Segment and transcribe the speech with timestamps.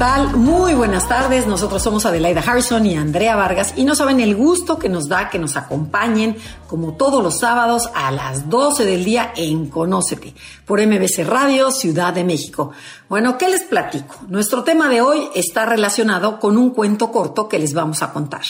[0.00, 0.34] Tal?
[0.34, 1.46] Muy buenas tardes.
[1.46, 5.28] Nosotros somos Adelaida Harrison y Andrea Vargas y no saben el gusto que nos da
[5.28, 10.32] que nos acompañen como todos los sábados a las 12 del día en Conócete
[10.64, 12.70] por MBC Radio Ciudad de México.
[13.10, 14.14] Bueno, ¿qué les platico?
[14.28, 18.40] Nuestro tema de hoy está relacionado con un cuento corto que les vamos a contar.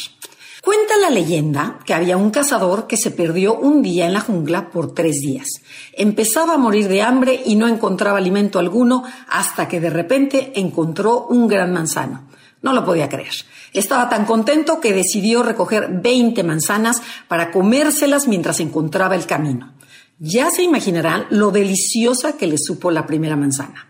[0.63, 4.69] Cuenta la leyenda que había un cazador que se perdió un día en la jungla
[4.69, 5.49] por tres días.
[5.95, 11.27] Empezaba a morir de hambre y no encontraba alimento alguno hasta que de repente encontró
[11.29, 12.29] un gran manzano.
[12.61, 13.33] No lo podía creer.
[13.73, 19.73] Estaba tan contento que decidió recoger 20 manzanas para comérselas mientras encontraba el camino.
[20.19, 23.90] Ya se imaginarán lo deliciosa que le supo la primera manzana.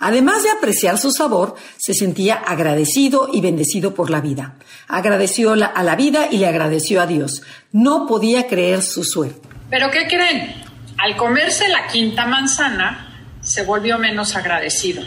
[0.00, 4.54] Además de apreciar su sabor, se sentía agradecido y bendecido por la vida.
[4.88, 7.42] Agradeció a la vida y le agradeció a Dios.
[7.70, 9.46] No podía creer su suerte.
[9.68, 10.54] ¿Pero qué creen?
[10.96, 15.02] Al comerse la quinta manzana, se volvió menos agradecido.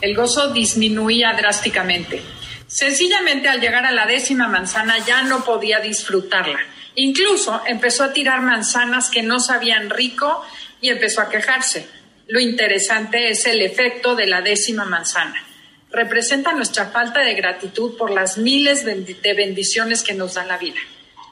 [0.00, 2.22] El gozo disminuía drásticamente.
[2.66, 6.58] Sencillamente al llegar a la décima manzana ya no podía disfrutarla.
[6.96, 10.42] Incluso empezó a tirar manzanas que no sabían rico
[10.80, 11.88] y empezó a quejarse.
[12.26, 15.44] Lo interesante es el efecto de la décima manzana.
[15.90, 20.80] Representa nuestra falta de gratitud por las miles de bendiciones que nos da la vida.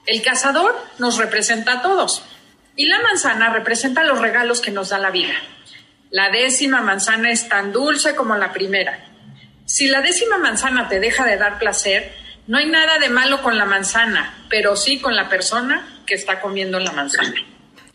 [0.07, 2.23] El cazador nos representa a todos
[2.77, 5.35] y la manzana representa los regalos que nos da la vida.
[6.11, 9.07] La décima manzana es tan dulce como la primera.
[9.65, 12.13] Si la décima manzana te deja de dar placer,
[12.47, 16.41] no hay nada de malo con la manzana, pero sí con la persona que está
[16.41, 17.35] comiendo la manzana.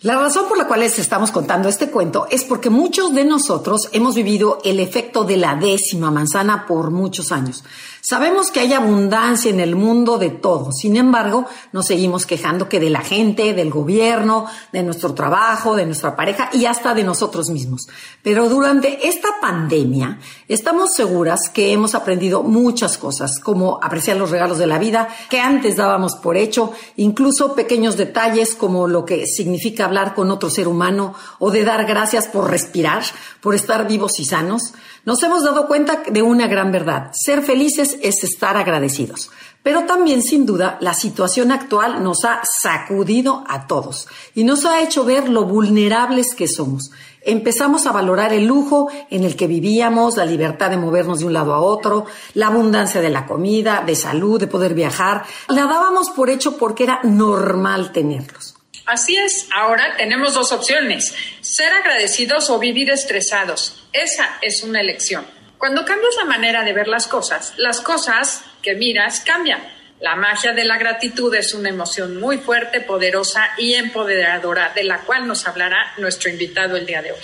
[0.02, 3.90] La razón por la cual les estamos contando este cuento es porque muchos de nosotros
[3.94, 7.64] hemos vivido el efecto de la décima manzana por muchos años.
[8.02, 12.80] Sabemos que hay abundancia en el mundo de todo, sin embargo, nos seguimos quejando que
[12.80, 17.50] de la gente, del gobierno, de nuestro trabajo, de nuestra pareja y hasta de nosotros
[17.50, 17.88] mismos.
[18.22, 24.58] Pero durante esta pandemia, estamos seguras que hemos aprendido muchas cosas, como apreciar los regalos
[24.58, 29.86] de la vida que antes dábamos por hecho, incluso pequeños detalles como lo que significa
[29.86, 33.04] hablar con otro ser humano o de dar gracias por respirar,
[33.42, 34.74] por estar vivos y sanos.
[35.08, 37.12] Nos hemos dado cuenta de una gran verdad.
[37.14, 39.32] Ser felices es estar agradecidos.
[39.64, 44.82] Pero también, sin duda, la situación actual nos ha sacudido a todos y nos ha
[44.82, 46.92] hecho ver lo vulnerables que somos.
[47.22, 51.32] Empezamos a valorar el lujo en el que vivíamos, la libertad de movernos de un
[51.32, 55.24] lado a otro, la abundancia de la comida, de salud, de poder viajar.
[55.48, 58.57] La dábamos por hecho porque era normal tenerlos.
[58.88, 63.84] Así es, ahora tenemos dos opciones, ser agradecidos o vivir estresados.
[63.92, 65.28] Esa es una elección.
[65.58, 69.62] Cuando cambias la manera de ver las cosas, las cosas que miras cambian.
[70.00, 75.00] La magia de la gratitud es una emoción muy fuerte, poderosa y empoderadora, de la
[75.00, 77.20] cual nos hablará nuestro invitado el día de hoy.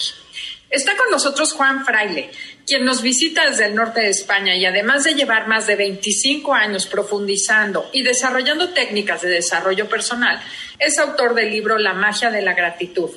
[0.69, 2.31] Está con nosotros Juan Fraile,
[2.65, 6.53] quien nos visita desde el norte de España y además de llevar más de 25
[6.53, 10.41] años profundizando y desarrollando técnicas de desarrollo personal,
[10.79, 13.09] es autor del libro La magia de la gratitud,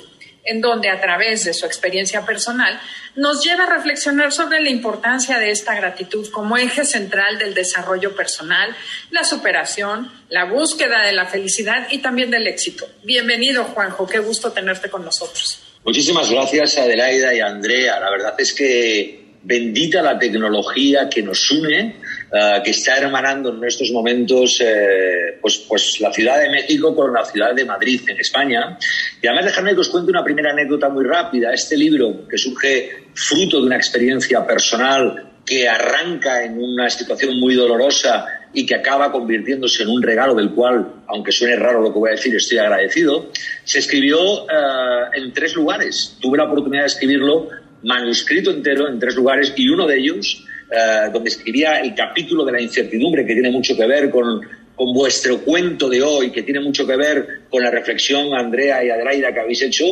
[0.43, 2.79] en donde a través de su experiencia personal
[3.15, 8.15] nos lleva a reflexionar sobre la importancia de esta gratitud como eje central del desarrollo
[8.15, 8.75] personal,
[9.11, 12.85] la superación, la búsqueda de la felicidad y también del éxito.
[13.03, 15.63] Bienvenido, Juanjo, qué gusto tenerte con nosotros.
[15.83, 17.99] Muchísimas gracias, Adelaida y Andrea.
[17.99, 21.95] La verdad es que bendita la tecnología que nos une,
[22.31, 27.13] eh, que está hermanando en estos momentos eh, pues, pues la Ciudad de México con
[27.13, 28.77] la Ciudad de Madrid en España.
[29.21, 31.53] Y además dejadme que os cuente una primera anécdota muy rápida.
[31.53, 37.55] Este libro, que surge fruto de una experiencia personal que arranca en una situación muy
[37.55, 41.99] dolorosa y que acaba convirtiéndose en un regalo del cual, aunque suene raro lo que
[41.99, 43.31] voy a decir, estoy agradecido,
[43.63, 46.17] se escribió eh, en tres lugares.
[46.19, 47.49] Tuve la oportunidad de escribirlo
[47.87, 52.51] manuscrito entero en tres lugares y uno de ellos, eh, donde escribía el capítulo de
[52.51, 54.41] la incertidumbre, que tiene mucho que ver con,
[54.75, 58.89] con vuestro cuento de hoy, que tiene mucho que ver con la reflexión, Andrea y
[58.89, 59.85] Adelaida, que habéis hecho,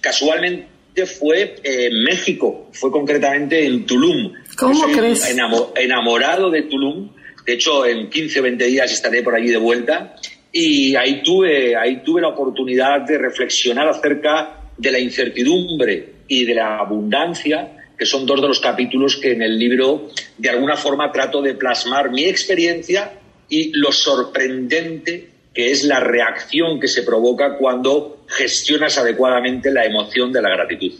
[0.00, 4.32] casualmente fue en México, fue concretamente en Tulum.
[4.56, 5.34] ¿Cómo crees?
[5.74, 7.10] enamorado de Tulum
[7.50, 10.14] de hecho, en 15 o 20 días estaré por allí de vuelta
[10.52, 16.54] y ahí tuve, ahí tuve la oportunidad de reflexionar acerca de la incertidumbre y de
[16.54, 21.12] la abundancia que son dos de los capítulos que en el libro de alguna forma
[21.12, 23.12] trato de plasmar mi experiencia
[23.48, 30.32] y lo sorprendente que es la reacción que se provoca cuando gestionas adecuadamente la emoción
[30.32, 30.92] de la gratitud.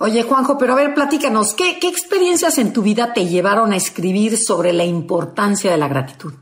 [0.00, 3.76] Oye, Juanjo, pero a ver, platícanos, ¿qué, ¿qué, experiencias en tu vida te llevaron a
[3.76, 6.34] escribir sobre la importancia de la gratitud?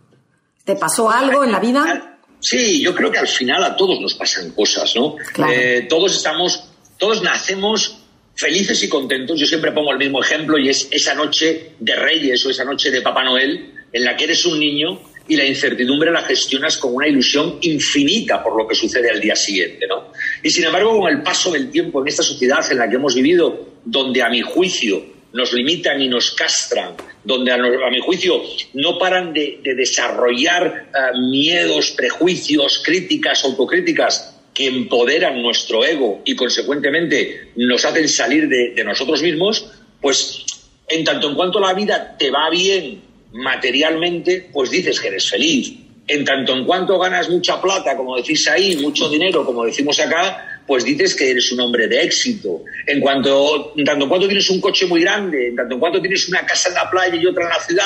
[0.65, 2.16] ¿Te pasó algo en la vida?
[2.41, 5.17] Sí, yo creo que al final a todos nos pasan cosas, ¿no?
[5.50, 6.65] Eh, todos estamos,
[6.99, 7.99] todos nacemos
[8.35, 9.41] felices y contentos.
[9.41, 12.91] Yo siempre pongo el mismo ejemplo y es esa noche de Reyes o esa noche
[12.91, 16.94] de Papá Noel en la que eres un niño y la incertidumbre la gestionas con
[16.94, 20.12] una ilusión infinita por lo que sucede al día siguiente, ¿no?
[20.43, 23.15] Y sin embargo, con el paso del tiempo en esta sociedad en la que hemos
[23.15, 28.43] vivido, donde a mi juicio nos limitan y nos castran, donde a, mi juicio
[28.73, 37.53] no paran de, desarrollar eh, miedos, prejuicios, críticas, autocríticas que empoderan nuestro ego y consecuentemente
[37.56, 40.44] nos hacen salir de, nosotros mismos, pues
[40.88, 43.03] en tanto en cuanto la vida te va bien
[43.33, 45.75] materialmente, pues dices que eres feliz.
[46.09, 50.56] En tanto en cuanto ganas mucha plata, como decís ahí, mucho dinero, como decimos acá,
[50.67, 52.65] pues dices que eres un hombre de éxito.
[52.87, 56.01] En, cuanto, en tanto en cuanto tienes un coche muy grande, en tanto en cuanto
[56.01, 57.85] tienes una casa en la playa y otra en la ciudad,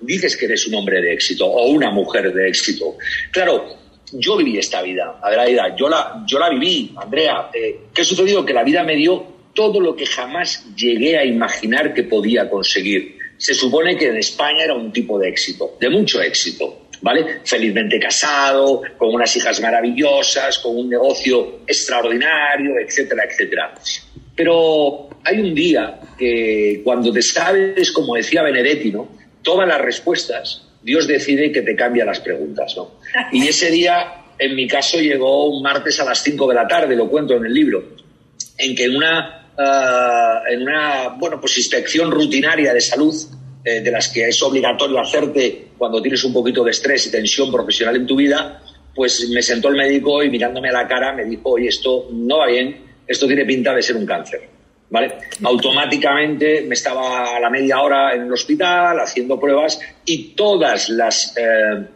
[0.00, 2.96] dices que eres un hombre de éxito o una mujer de éxito.
[3.30, 3.64] Claro,
[4.12, 7.50] yo viví esta vida, Adelaida, yo la, yo la viví, Andrea.
[7.52, 8.44] Eh, ¿Qué sucedió?
[8.44, 13.18] Que la vida me dio todo lo que jamás llegué a imaginar que podía conseguir.
[13.36, 17.40] Se supone que en España era un tipo de éxito, de mucho éxito, ¿vale?
[17.44, 23.74] Felizmente casado, con unas hijas maravillosas, con un negocio extraordinario, etcétera, etcétera.
[24.34, 29.08] Pero hay un día que cuando te sabes, como decía Benedetti, ¿no?
[29.42, 32.98] Todas las respuestas, Dios decide que te cambia las preguntas, ¿no?
[33.32, 36.94] Y ese día, en mi caso, llegó un martes a las 5 de la tarde,
[36.96, 37.84] lo cuento en el libro,
[38.56, 43.14] en que en una, eh, en una bueno, pues inspección rutinaria de salud,
[43.68, 47.52] eh, de las que es obligatorio hacerte cuando tienes un poquito de estrés y tensión
[47.52, 48.62] profesional en tu vida,
[48.94, 52.38] pues me sentó el médico y mirándome a la cara me dijo, oye, esto no
[52.38, 52.76] va bien,
[53.06, 54.48] esto tiene pinta de ser un cáncer.
[54.90, 55.14] ¿vale?
[55.42, 61.34] Automáticamente me estaba a la media hora en el hospital haciendo pruebas y todas las
[61.36, 61.86] eh,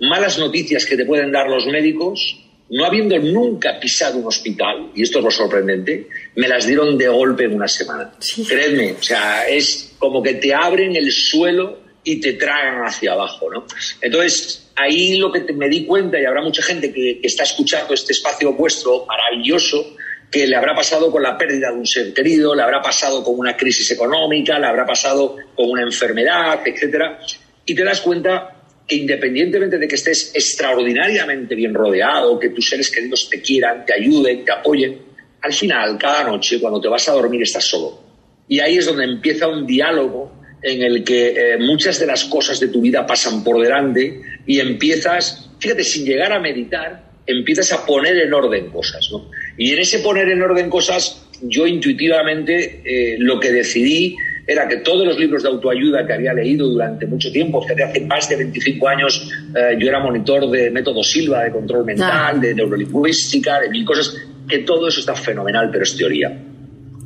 [0.00, 2.38] malas noticias que te pueden dar los médicos,
[2.70, 7.08] no habiendo nunca pisado un hospital, y esto es lo sorprendente, me las dieron de
[7.08, 8.12] golpe en una semana.
[8.48, 13.48] Créeme, o sea, es como que te abren el suelo y te tragan hacia abajo,
[13.48, 13.64] ¿no?
[14.00, 17.94] Entonces, ahí lo que me di cuenta, y habrá mucha gente que, que está escuchando
[17.94, 19.94] este espacio vuestro maravilloso,
[20.28, 23.38] que le habrá pasado con la pérdida de un ser querido, le habrá pasado con
[23.38, 27.20] una crisis económica, le habrá pasado con una enfermedad, etcétera,
[27.64, 32.90] y te das cuenta que independientemente de que estés extraordinariamente bien rodeado, que tus seres
[32.90, 35.00] queridos te quieran, te ayuden, te apoyen,
[35.42, 38.01] al final, cada noche, cuando te vas a dormir, estás solo.
[38.48, 42.60] Y ahí es donde empieza un diálogo en el que eh, muchas de las cosas
[42.60, 47.84] de tu vida pasan por delante y empiezas, fíjate, sin llegar a meditar, empiezas a
[47.84, 49.08] poner en orden cosas.
[49.10, 49.30] ¿no?
[49.56, 54.16] Y en ese poner en orden cosas, yo intuitivamente eh, lo que decidí
[54.46, 58.00] era que todos los libros de autoayuda que había leído durante mucho tiempo, que hace
[58.00, 62.54] más de 25 años eh, yo era monitor de método Silva, de control mental, de
[62.54, 64.16] neurolingüística, de mil cosas,
[64.48, 66.36] que todo eso está fenomenal, pero es teoría.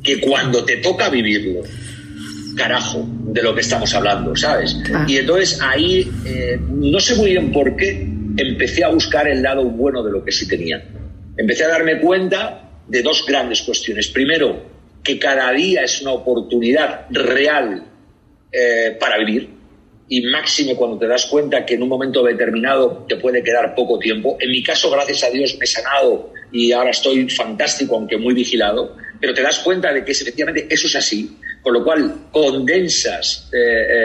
[0.07, 1.63] Que cuando te toca vivirlo,
[2.55, 4.77] carajo, de lo que estamos hablando, ¿sabes?
[5.05, 9.65] Y entonces ahí, eh, no sé muy bien por qué, empecé a buscar el lado
[9.65, 10.81] bueno de lo que sí tenía.
[11.35, 14.07] Empecé a darme cuenta de dos grandes cuestiones.
[14.07, 14.63] Primero,
[15.03, 17.83] que cada día es una oportunidad real
[18.51, 19.57] eh, para vivir
[20.09, 23.99] y máximo cuando te das cuenta que en un momento determinado te puede quedar poco
[23.99, 24.37] tiempo.
[24.39, 28.33] En mi caso, gracias a Dios, me he sanado y ahora estoy fantástico, aunque muy
[28.33, 33.49] vigilado, pero te das cuenta de que efectivamente eso es así, con lo cual condensas
[33.53, 33.57] eh,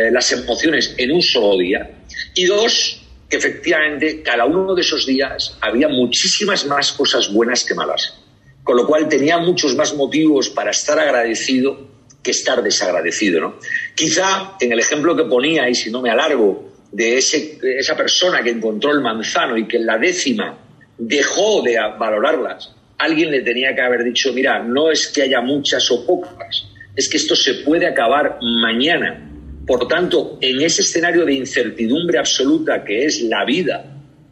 [0.09, 1.90] eh, las emociones en un solo día.
[2.35, 7.75] Y dos, que efectivamente cada uno de esos días había muchísimas más cosas buenas que
[7.75, 8.19] malas.
[8.62, 11.92] Con lo cual tenía muchos más motivos para estar agradecido
[12.23, 13.40] que estar desagradecido.
[13.40, 13.59] ¿no?
[13.95, 18.42] Quizá en el ejemplo que ponía, y si no me alargo, de, ese, esa persona
[18.42, 20.59] que encontró el manzano y que en la décima
[20.99, 25.90] dejó de valorarlas, alguien le tenía que haber dicho, mira, no es que haya muchas
[25.90, 29.28] o pocas, es que esto se puede acabar mañana
[29.66, 33.85] por tanto, en ese escenario de incertidumbre absoluta que es la vida,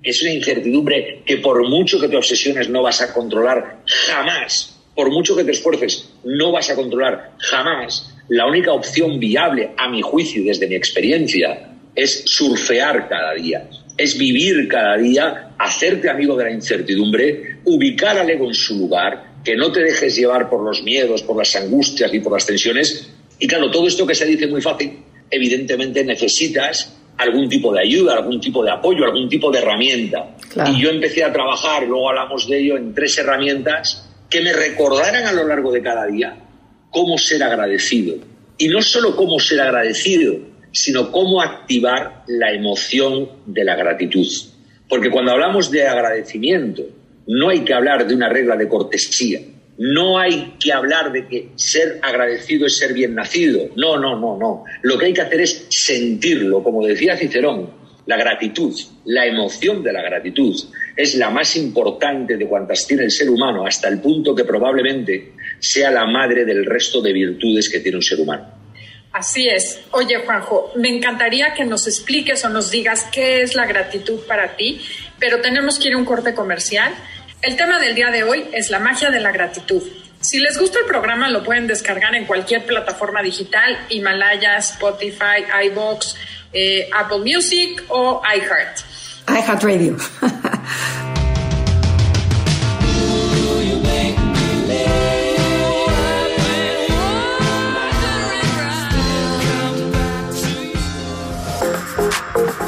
[0.03, 5.11] es una incertidumbre que por mucho que te obsesiones no vas a controlar jamás, por
[5.11, 10.03] mucho que te esfuerces no vas a controlar jamás, la única opción viable, a mi
[10.03, 13.69] juicio y desde mi experiencia, es surfear cada día,
[14.01, 19.35] es vivir cada día, hacerte amigo de la incertidumbre, ubicar al ego en su lugar,
[19.45, 23.11] que no te dejes llevar por los miedos, por las angustias y por las tensiones
[23.39, 24.99] Y claro, todo esto que se dice muy fácil,
[25.31, 30.37] evidentemente necesitas algún tipo de ayuda, algún tipo de apoyo, algún tipo de herramienta.
[30.67, 35.27] Y yo empecé a trabajar, luego hablamos de ello, en tres herramientas que me recordaran
[35.27, 36.37] a lo largo de cada día
[36.91, 38.17] cómo ser agradecido.
[38.57, 44.27] Y no solo cómo ser agradecido, sino cómo activar la emoción de la gratitud.
[44.89, 46.85] Porque cuando hablamos de agradecimiento,
[47.27, 49.41] no hay que hablar de una regla de cortesía,
[49.79, 53.71] no hay que hablar de que ser agradecido es ser bien nacido.
[53.77, 54.65] No, no, no, no.
[54.83, 57.71] Lo que hay que hacer es sentirlo, como decía Cicerón,
[58.07, 58.75] la gratitud,
[59.05, 60.55] la emoción de la gratitud
[60.97, 65.33] es la más importante de cuantas tiene el ser humano, hasta el punto que probablemente
[65.59, 68.49] sea la madre del resto de virtudes que tiene un ser humano.
[69.13, 69.81] Así es.
[69.91, 74.57] Oye, Juanjo, me encantaría que nos expliques o nos digas qué es la gratitud para
[74.57, 74.81] ti,
[75.19, 76.95] pero tenemos que ir a un corte comercial.
[77.43, 79.83] El tema del día de hoy es la magia de la gratitud.
[80.21, 86.15] Si les gusta el programa, lo pueden descargar en cualquier plataforma digital, Himalaya, Spotify, iBox,
[86.53, 88.81] eh, Apple Music o iHeart.
[89.29, 89.97] iHeart Radio.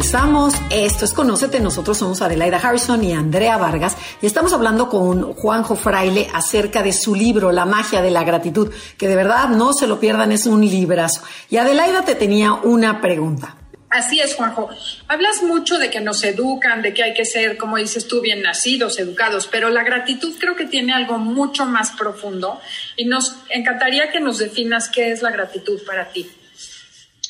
[0.00, 0.54] regresamos.
[0.70, 1.60] Esto es Conócete.
[1.60, 6.94] Nosotros somos Adelaida Harrison y Andrea Vargas y estamos hablando con Juanjo Fraile acerca de
[6.94, 10.46] su libro La magia de la gratitud, que de verdad no se lo pierdan, es
[10.46, 11.20] un librazo.
[11.50, 13.56] Y Adelaida te tenía una pregunta.
[13.90, 14.70] Así es, Juanjo.
[15.06, 18.40] Hablas mucho de que nos educan, de que hay que ser, como dices tú, bien
[18.40, 22.58] nacidos, educados, pero la gratitud creo que tiene algo mucho más profundo
[22.96, 26.26] y nos encantaría que nos definas qué es la gratitud para ti.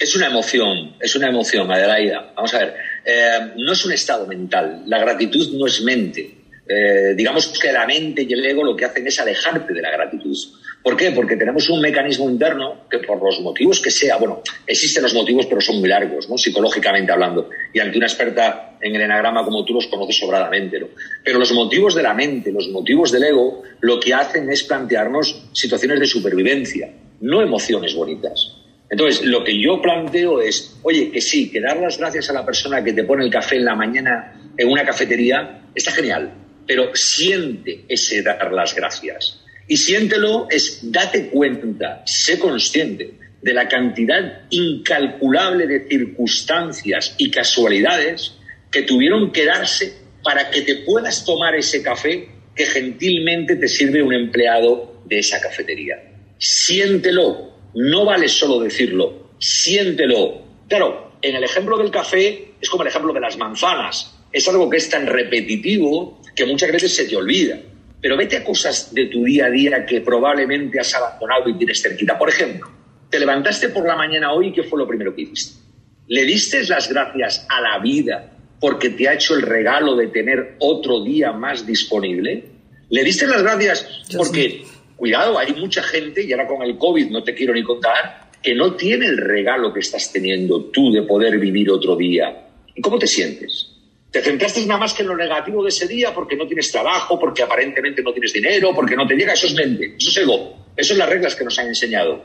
[0.01, 2.33] Es una emoción, es una emoción, Adelaida.
[2.35, 4.85] Vamos a ver, eh, no es un estado mental.
[4.87, 6.39] La gratitud no es mente.
[6.67, 9.91] Eh, digamos que la mente y el ego lo que hacen es alejarte de la
[9.91, 10.35] gratitud.
[10.83, 11.11] ¿Por qué?
[11.11, 15.45] Porque tenemos un mecanismo interno que por los motivos que sea, bueno, existen los motivos
[15.45, 16.39] pero son muy largos, ¿no?
[16.39, 17.51] Psicológicamente hablando.
[17.75, 20.89] Y ante una experta en el enagrama como tú los conoces sobradamente, ¿no?
[21.23, 25.51] Pero los motivos de la mente, los motivos del ego, lo que hacen es plantearnos
[25.53, 26.91] situaciones de supervivencia,
[27.21, 28.60] no emociones bonitas.
[28.91, 32.45] Entonces, lo que yo planteo es, oye, que sí, que dar las gracias a la
[32.45, 36.33] persona que te pone el café en la mañana en una cafetería está genial,
[36.67, 39.41] pero siente ese dar las gracias.
[39.69, 48.35] Y siéntelo es date cuenta, sé consciente de la cantidad incalculable de circunstancias y casualidades
[48.71, 54.03] que tuvieron que darse para que te puedas tomar ese café que gentilmente te sirve
[54.03, 55.97] un empleado de esa cafetería.
[56.39, 60.43] Siéntelo, no vale solo decirlo, siéntelo.
[60.69, 64.17] Claro, en el ejemplo del café es como el ejemplo de las manzanas.
[64.33, 67.59] Es algo que es tan repetitivo que muchas veces se te olvida.
[68.01, 71.83] Pero vete a cosas de tu día a día que probablemente has abandonado y tienes
[71.83, 72.19] cerquita.
[72.19, 72.71] Por ejemplo,
[73.11, 75.61] te levantaste por la mañana hoy y ¿qué fue lo primero que hiciste?
[76.07, 80.57] ¿Le diste las gracias a la vida porque te ha hecho el regalo de tener
[80.61, 82.45] otro día más disponible?
[82.89, 83.87] ¿Le diste las gracias
[84.17, 84.65] porque
[85.01, 88.55] cuidado, hay mucha gente, y ahora con el COVID no te quiero ni contar, que
[88.55, 92.49] no tiene el regalo que estás teniendo tú de poder vivir otro día.
[92.75, 93.67] ¿Y cómo te sientes?
[94.11, 97.19] ¿Te centraste nada más que en lo negativo de ese día porque no tienes trabajo,
[97.19, 99.33] porque aparentemente no tienes dinero, porque no te llega?
[99.33, 102.23] Eso es mente, eso es ego, eso son las reglas que nos han enseñado.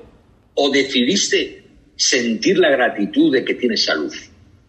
[0.56, 1.64] ¿O decidiste
[1.96, 4.14] sentir la gratitud de que tienes salud?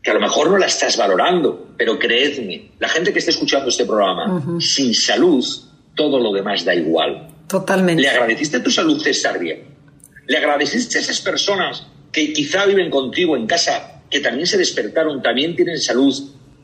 [0.00, 3.68] Que a lo mejor no la estás valorando, pero creedme, la gente que esté escuchando
[3.68, 5.44] este programa, sin salud,
[5.96, 7.35] todo lo demás da igual.
[7.48, 8.02] Totalmente.
[8.02, 9.02] ¿Le agradeciste tu salud,
[9.40, 9.64] Bien?
[10.26, 15.22] ¿Le agradeciste a esas personas que quizá viven contigo en casa, que también se despertaron,
[15.22, 16.14] también tienen salud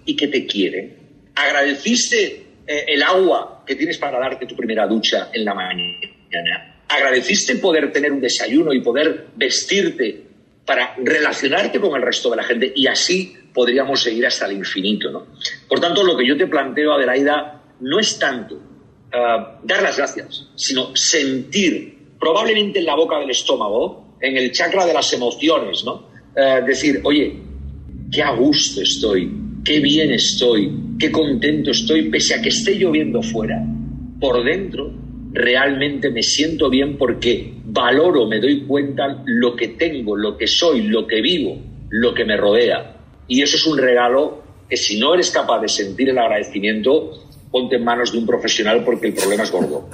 [0.04, 0.96] y que te quieren?
[1.36, 6.80] ¿Agradeciste eh, el agua que tienes para darte tu primera ducha en la mañana?
[6.88, 10.24] ¿Agradeciste poder tener un desayuno y poder vestirte
[10.66, 12.72] para relacionarte con el resto de la gente?
[12.74, 15.10] Y así podríamos seguir hasta el infinito.
[15.10, 15.26] ¿no?
[15.68, 18.71] Por tanto, lo que yo te planteo, Adelaida, no es tanto
[19.12, 24.86] eh, dar las gracias, sino sentir, probablemente en la boca del estómago, en el chakra
[24.86, 26.08] de las emociones, ¿no?
[26.36, 27.36] Eh, decir, oye,
[28.10, 33.22] qué a gusto estoy qué bien estoy, qué contento estoy, pese a que esté lloviendo
[33.22, 33.64] fuera.
[34.20, 34.92] Por dentro
[35.32, 40.82] realmente me siento bien porque valoro, me doy cuenta lo que tengo, lo que soy,
[40.82, 41.58] lo que vivo,
[41.90, 42.96] lo que me rodea.
[43.28, 47.12] Y eso es un regalo que si no eres capaz de sentir el agradecimiento,
[47.52, 49.88] ponte en manos de un profesional porque el problema es gordo.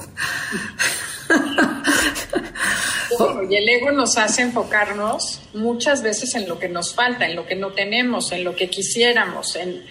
[3.50, 7.46] y el ego nos hace enfocarnos muchas veces en lo que nos falta, en lo
[7.46, 9.82] que no tenemos, en lo que quisiéramos, en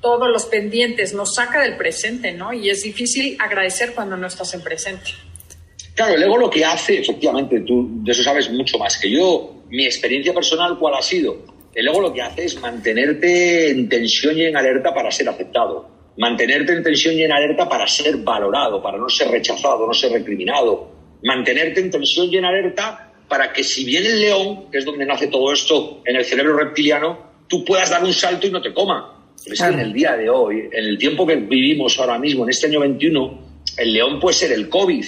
[0.00, 2.52] todos los pendientes, nos saca del presente, ¿no?
[2.52, 5.12] Y es difícil agradecer cuando no estás en presente.
[5.94, 9.62] Claro, el ego lo que hace, efectivamente, tú de eso sabes mucho más que yo.
[9.68, 11.44] Mi experiencia personal, ¿cuál ha sido?
[11.74, 16.01] El ego lo que hace es mantenerte en tensión y en alerta para ser aceptado.
[16.16, 20.12] Mantenerte en tensión y en alerta para ser valorado, para no ser rechazado, no ser
[20.12, 20.90] recriminado,
[21.22, 25.06] mantenerte en tensión y en alerta para que si viene el león, que es donde
[25.06, 28.74] nace todo esto en el cerebro reptiliano, tú puedas dar un salto y no te
[28.74, 29.26] coma.
[29.46, 32.50] es que en el día de hoy, en el tiempo que vivimos ahora mismo, en
[32.50, 33.38] este año 21,
[33.78, 35.04] el león puede ser el COVID,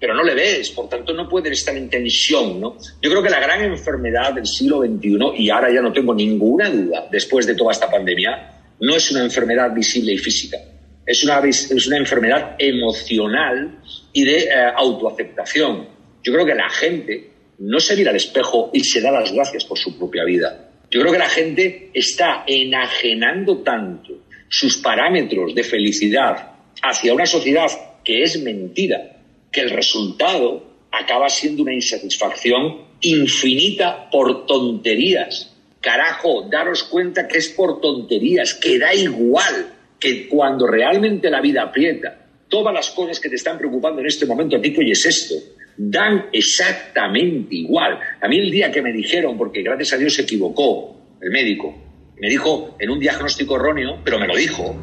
[0.00, 2.76] pero no le ves, por tanto no puede estar en tensión, ¿no?
[3.00, 6.70] Yo creo que la gran enfermedad del siglo XXI, y ahora ya no tengo ninguna
[6.70, 10.58] duda, después de toda esta pandemia, no es una enfermedad visible y física,
[11.06, 13.80] es una, es una enfermedad emocional
[14.12, 15.88] y de eh, autoaceptación.
[16.22, 19.64] Yo creo que la gente no se mira al espejo y se da las gracias
[19.64, 20.70] por su propia vida.
[20.90, 27.68] Yo creo que la gente está enajenando tanto sus parámetros de felicidad hacia una sociedad
[28.04, 29.22] que es mentira,
[29.52, 35.54] que el resultado acaba siendo una insatisfacción infinita por tonterías.
[35.80, 41.62] Carajo, daros cuenta que es por tonterías, que da igual que cuando realmente la vida
[41.62, 45.06] aprieta, todas las cosas que te están preocupando en este momento, a ti que oyes
[45.06, 45.34] esto,
[45.76, 47.98] dan exactamente igual.
[48.20, 51.74] A mí el día que me dijeron, porque gracias a Dios se equivocó el médico,
[52.20, 54.76] me dijo en un diagnóstico erróneo, pero me lo dijo,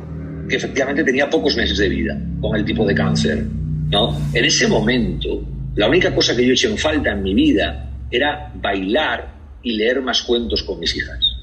[0.50, 3.44] que efectivamente tenía pocos meses de vida con el tipo de cáncer.
[3.90, 4.18] ¿no?
[4.34, 5.44] En ese momento,
[5.76, 10.02] la única cosa que yo eché en falta en mi vida era bailar y leer
[10.02, 11.38] más cuentos con mis hijas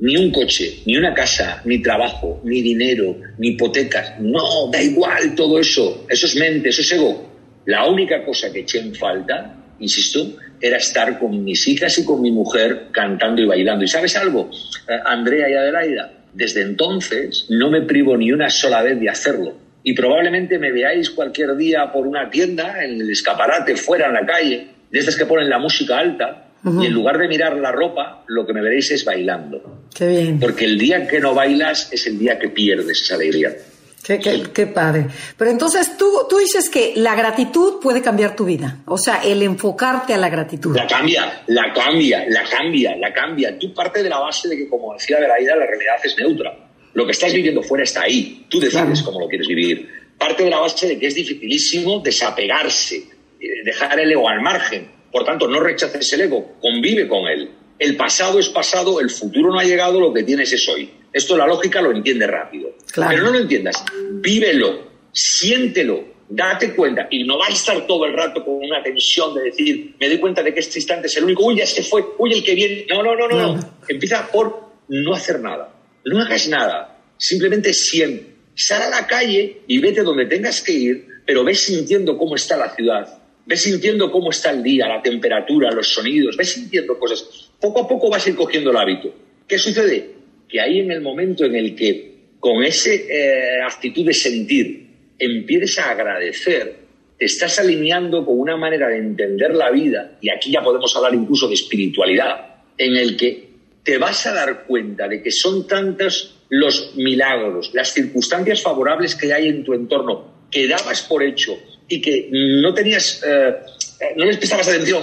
[0.00, 4.18] ni un coche, ni una casa, ni trabajo, ni dinero, ni hipotecas.
[4.18, 6.06] No, da igual todo eso.
[6.08, 7.30] Eso es mente, eso es ego.
[7.66, 12.22] La única cosa que eché en falta, insisto, era estar con mis hijas y con
[12.22, 13.84] mi mujer cantando y bailando.
[13.84, 14.50] ¿Y sabes algo,
[14.88, 16.12] eh, Andrea y Adelaida?
[16.32, 19.54] Desde entonces no me privo ni una sola vez de hacerlo.
[19.82, 24.26] Y probablemente me veáis cualquier día por una tienda, en el escaparate, fuera en la
[24.26, 28.22] calle, de estas que ponen la música alta, y en lugar de mirar la ropa,
[28.26, 29.86] lo que me veréis es bailando.
[29.94, 30.40] Qué bien.
[30.40, 33.56] Porque el día que no bailas es el día que pierdes esa alegría.
[34.02, 34.18] Qué,
[34.52, 35.06] qué, padre.
[35.36, 38.78] Pero entonces tú, tú dices que la gratitud puede cambiar tu vida.
[38.86, 40.74] O sea, el enfocarte a la gratitud.
[40.74, 43.58] La cambia, la cambia, la cambia, la cambia.
[43.58, 46.54] Tú parte de la base de que, como decía Veraida, la realidad es neutra.
[46.92, 48.46] Lo que estás viviendo fuera está ahí.
[48.48, 49.88] Tú decides cómo lo quieres vivir.
[50.18, 54.99] Parte de la base de que es dificilísimo desapegarse, eh, dejar el ego al margen
[55.10, 57.50] por tanto, no rechaces el ego, convive con él.
[57.78, 60.90] El pasado es pasado, el futuro no ha llegado, lo que tienes es hoy.
[61.12, 62.76] Esto la lógica lo entiende rápido.
[62.94, 63.82] Pero no lo entiendas.
[64.12, 67.08] Vívelo, siéntelo, date cuenta.
[67.10, 70.18] Y no va a estar todo el rato con una tensión de decir, me doy
[70.18, 72.54] cuenta de que este instante es el único, uy, ya se fue, uy, el que
[72.54, 72.86] viene.
[72.88, 73.56] No, no, no, no.
[73.56, 73.76] no.
[73.88, 75.74] Empieza por no hacer nada.
[76.04, 76.98] No hagas nada.
[77.16, 78.30] Simplemente siente.
[78.54, 82.56] Sal a la calle y vete donde tengas que ir, pero ve sintiendo cómo está
[82.56, 87.50] la ciudad ves sintiendo cómo está el día, la temperatura, los sonidos, ves sintiendo cosas.
[87.60, 89.14] Poco a poco vas a ir cogiendo el hábito.
[89.46, 90.10] ¿Qué sucede?
[90.48, 94.86] Que ahí en el momento en el que con esa eh, actitud de sentir
[95.18, 96.76] empieces a agradecer,
[97.18, 101.14] te estás alineando con una manera de entender la vida, y aquí ya podemos hablar
[101.14, 103.50] incluso de espiritualidad, en el que
[103.82, 109.32] te vas a dar cuenta de que son tantos los milagros, las circunstancias favorables que
[109.32, 111.56] hay en tu entorno, que dabas por hecho,
[111.90, 113.56] y que no tenías, eh,
[114.00, 115.02] eh, no les prestabas atención,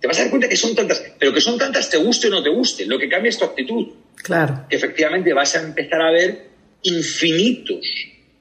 [0.00, 2.30] te vas a dar cuenta que son tantas, pero que son tantas te guste o
[2.30, 3.88] no te guste, lo que cambia es tu actitud.
[4.22, 4.64] Claro.
[4.70, 6.48] Que efectivamente vas a empezar a ver
[6.82, 7.84] infinitos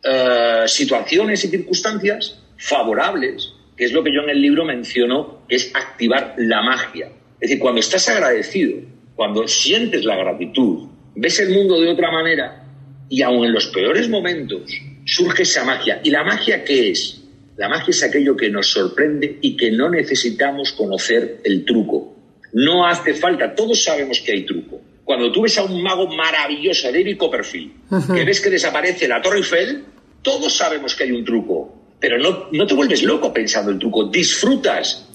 [0.04, 5.56] eh, situaciones y circunstancias favorables, que es lo que yo en el libro menciono, que
[5.56, 7.08] es activar la magia.
[7.40, 8.80] Es decir, cuando estás agradecido,
[9.16, 12.64] cuando sientes la gratitud, ves el mundo de otra manera
[13.10, 14.72] y aun en los peores momentos
[15.06, 16.00] surge esa magia.
[16.04, 17.24] ¿Y la magia qué es?
[17.58, 22.16] La magia es aquello que nos sorprende y que no necesitamos conocer el truco.
[22.54, 24.80] No hace falta, todos sabemos que hay truco.
[25.04, 29.38] Cuando tú ves a un mago maravilloso, David Copperfield, que ves que desaparece la Torre
[29.38, 29.86] Eiffel,
[30.22, 31.74] todos sabemos que hay un truco.
[32.00, 35.10] Pero no, no te vuelves loco pensando el truco, disfrutas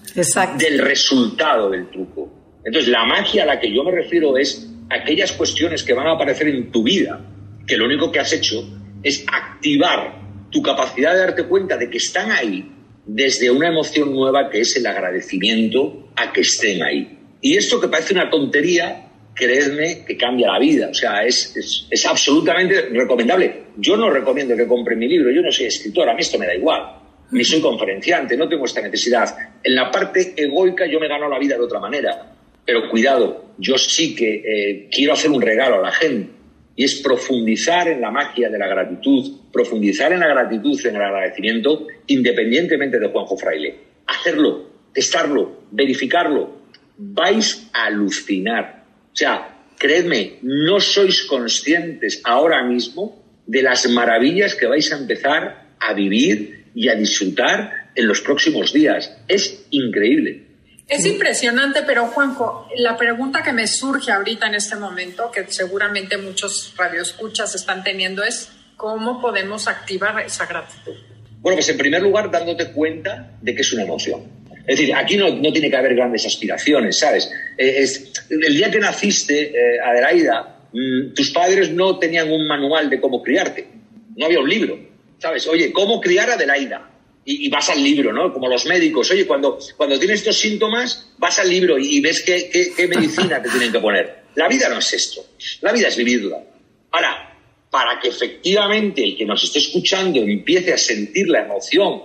[0.59, 2.33] del resultado del truco.
[2.65, 6.13] Entonces, la magia a la que yo me refiero es aquellas cuestiones que van a
[6.13, 7.21] aparecer en tu vida
[7.67, 8.65] que lo único que has hecho
[9.03, 10.22] es activar
[10.53, 12.71] tu capacidad de darte cuenta de que están ahí
[13.05, 17.19] desde una emoción nueva que es el agradecimiento a que estén ahí.
[17.41, 20.91] Y esto que parece una tontería, creedme que cambia la vida.
[20.91, 23.63] O sea, es, es, absolutamente recomendable.
[23.79, 26.47] Yo no recomiendo que compren mi libro, yo no soy escritor, a mí esto me
[26.47, 26.99] da igual.
[27.33, 29.35] Ni soy conferenciante, no tengo esta necesidad.
[29.65, 32.35] En la parte egoica yo me gano la vida de otra manera.
[32.65, 36.42] Pero cuidado, yo sí que eh, quiero hacer un regalo a la gente
[36.75, 41.03] y es profundizar en la magia de la gratitud, profundizar en la gratitud, en el
[41.03, 43.77] agradecimiento, independientemente de Juanjo Fraile.
[44.07, 46.63] Hacerlo, testarlo, verificarlo.
[46.97, 48.85] Vais a alucinar.
[49.13, 55.75] O sea, creedme, no sois conscientes ahora mismo de las maravillas que vais a empezar
[55.79, 59.15] a vivir y a disfrutar en los próximos días.
[59.29, 60.52] Es increíble.
[60.93, 66.19] Es impresionante, pero Juanjo, la pregunta que me surge ahorita en este momento, que seguramente
[66.19, 70.93] muchos radioescuchas están teniendo, es ¿cómo podemos activar esa gratitud?
[71.41, 74.23] Bueno, pues en primer lugar, dándote cuenta de que es una emoción.
[74.67, 77.33] Es decir, aquí no, tiene que haber grandes aspiraciones, ¿sabes?
[77.57, 82.91] Eh, es, el día que naciste, eh, Adelaida, mm, tus padres no tenían un manual
[82.91, 83.67] de cómo criarte.
[84.15, 84.79] No había un libro,
[85.19, 85.47] ¿sabes?
[85.47, 86.92] Oye, ¿cómo criar a Adelaida?
[87.25, 88.33] Y, vas al libro, ¿no?
[88.33, 89.11] Como los médicos.
[89.11, 93.49] Oye, cuando, cuando tienes estos síntomas, vas al libro y, ves qué, qué, medicina te
[93.49, 94.23] tienen que poner.
[94.35, 95.25] La vida no es esto.
[95.61, 96.43] La vida es vivirla.
[96.91, 97.39] Ahora,
[97.71, 102.03] para que efectivamente el que nos esté escuchando empiece a sentir la emoción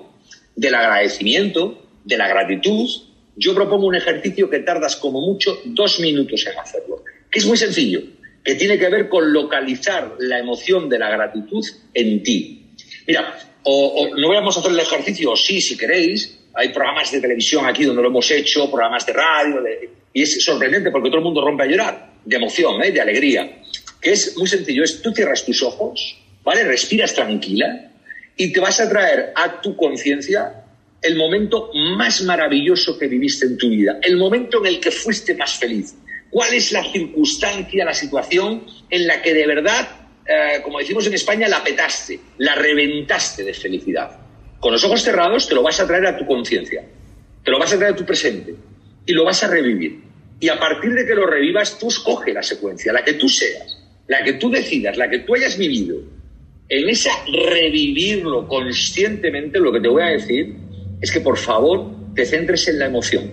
[0.56, 2.90] del agradecimiento, de la gratitud,
[3.36, 7.58] yo propongo un ejercicio que tardas como mucho dos minutos en hacerlo, que es muy
[7.58, 8.02] sencillo,
[8.44, 12.66] que tiene que ver con localizar la emoción de la gratitud en ti.
[13.06, 13.38] Mira,
[13.70, 16.40] o, no vamos a hacer el ejercicio, sí, si queréis.
[16.54, 19.62] Hay programas de televisión aquí donde lo hemos hecho, programas de radio,
[20.14, 22.92] y es sorprendente porque todo el mundo rompe a llorar, de emoción, ¿eh?
[22.92, 23.62] de alegría.
[24.02, 26.64] Que es muy sencillo, es tú cierras tus ojos, ¿vale?
[26.64, 27.92] Respiras tranquila
[28.38, 30.64] y te vas a traer a tu conciencia
[31.02, 35.36] el momento más maravilloso que viviste en tu vida, el momento en el que fuiste
[35.36, 35.94] más feliz.
[36.30, 41.14] ¿Cuál es la circunstancia, la situación en la que de verdad eh, como decimos en
[41.14, 44.12] España, la petaste, la reventaste de felicidad.
[44.60, 46.84] Con los ojos cerrados te lo vas a traer a tu conciencia,
[47.44, 48.54] te lo vas a traer a tu presente
[49.06, 50.02] y lo vas a revivir.
[50.40, 53.78] Y a partir de que lo revivas, tú escoge la secuencia, la que tú seas,
[54.08, 55.98] la que tú decidas, la que tú hayas vivido.
[56.70, 60.56] En esa revivirlo conscientemente, lo que te voy a decir
[61.02, 63.32] es que por favor te centres en la emoción.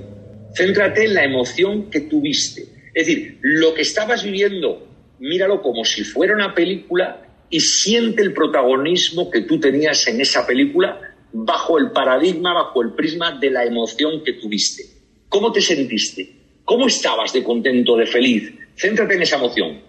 [0.55, 2.63] Céntrate en la emoción que tuviste.
[2.95, 8.33] Es decir, lo que estabas viviendo míralo como si fuera una película y siente el
[8.33, 13.65] protagonismo que tú tenías en esa película bajo el paradigma, bajo el prisma de la
[13.65, 14.85] emoción que tuviste.
[15.29, 16.31] ¿Cómo te sentiste?
[16.65, 18.53] ¿Cómo estabas de contento, de feliz?
[18.77, 19.81] Céntrate en esa emoción.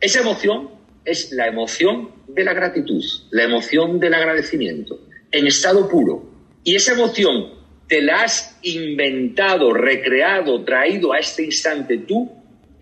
[0.00, 0.70] Esa emoción
[1.04, 6.24] es la emoción de la gratitud, la emoción del agradecimiento, en estado puro.
[6.64, 7.50] Y esa emoción
[7.88, 12.30] te la has inventado, recreado, traído a este instante tú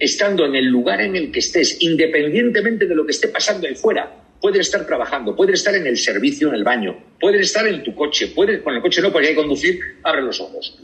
[0.00, 3.74] estando en el lugar en el que estés, independientemente de lo que esté pasando ahí
[3.74, 4.16] fuera.
[4.40, 7.94] Puedes estar trabajando, puedes estar en el servicio, en el baño, puedes estar en tu
[7.94, 10.78] coche, puedes, con el coche no, porque hay que conducir, abre los ojos.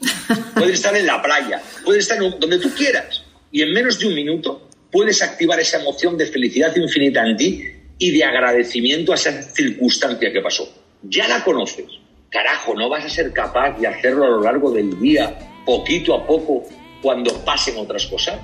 [0.54, 3.24] Puedes estar en la playa, puedes estar donde tú quieras.
[3.50, 7.64] Y en menos de un minuto puedes activar esa emoción de felicidad infinita en ti
[7.98, 10.70] y de agradecimiento a esa circunstancia que pasó.
[11.02, 11.86] Ya la conoces.
[12.28, 16.26] Carajo, ¿no vas a ser capaz de hacerlo a lo largo del día, poquito a
[16.26, 16.64] poco,
[17.00, 18.40] cuando pasen otras cosas?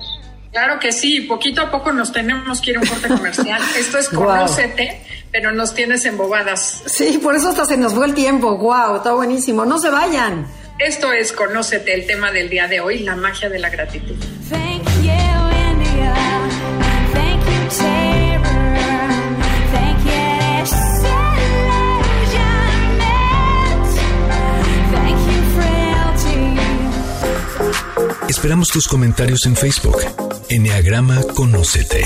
[0.53, 3.59] Claro que sí, poquito a poco nos tenemos que ir a un corte comercial.
[3.77, 6.83] Esto es Conócete, pero nos tienes embobadas.
[6.85, 8.55] Sí, por eso hasta se nos fue el tiempo.
[8.55, 9.65] Wow, está buenísimo.
[9.65, 10.45] No se vayan.
[10.77, 14.15] Esto es Conócete, el tema del día de hoy, la magia de la gratitud.
[28.29, 30.32] Esperamos tus comentarios en Facebook.
[30.53, 32.05] Enneagrama Conócete.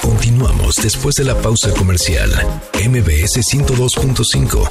[0.00, 2.30] Continuamos después de la pausa comercial.
[2.74, 4.68] MBS 102.5.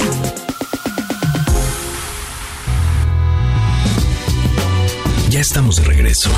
[5.29, 6.29] Ya estamos de regreso.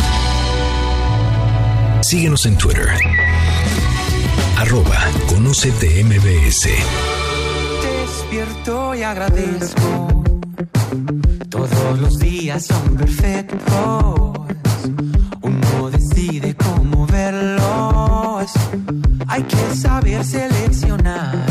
[2.01, 2.89] Síguenos en Twitter.
[4.57, 4.97] Arroba
[5.27, 6.69] Conócete MBS.
[8.01, 10.23] Despierto y agradezco
[11.83, 13.61] todos los días son perfectos.
[15.41, 18.51] Uno decide cómo verlos.
[19.27, 21.45] Hay que saber seleccionar.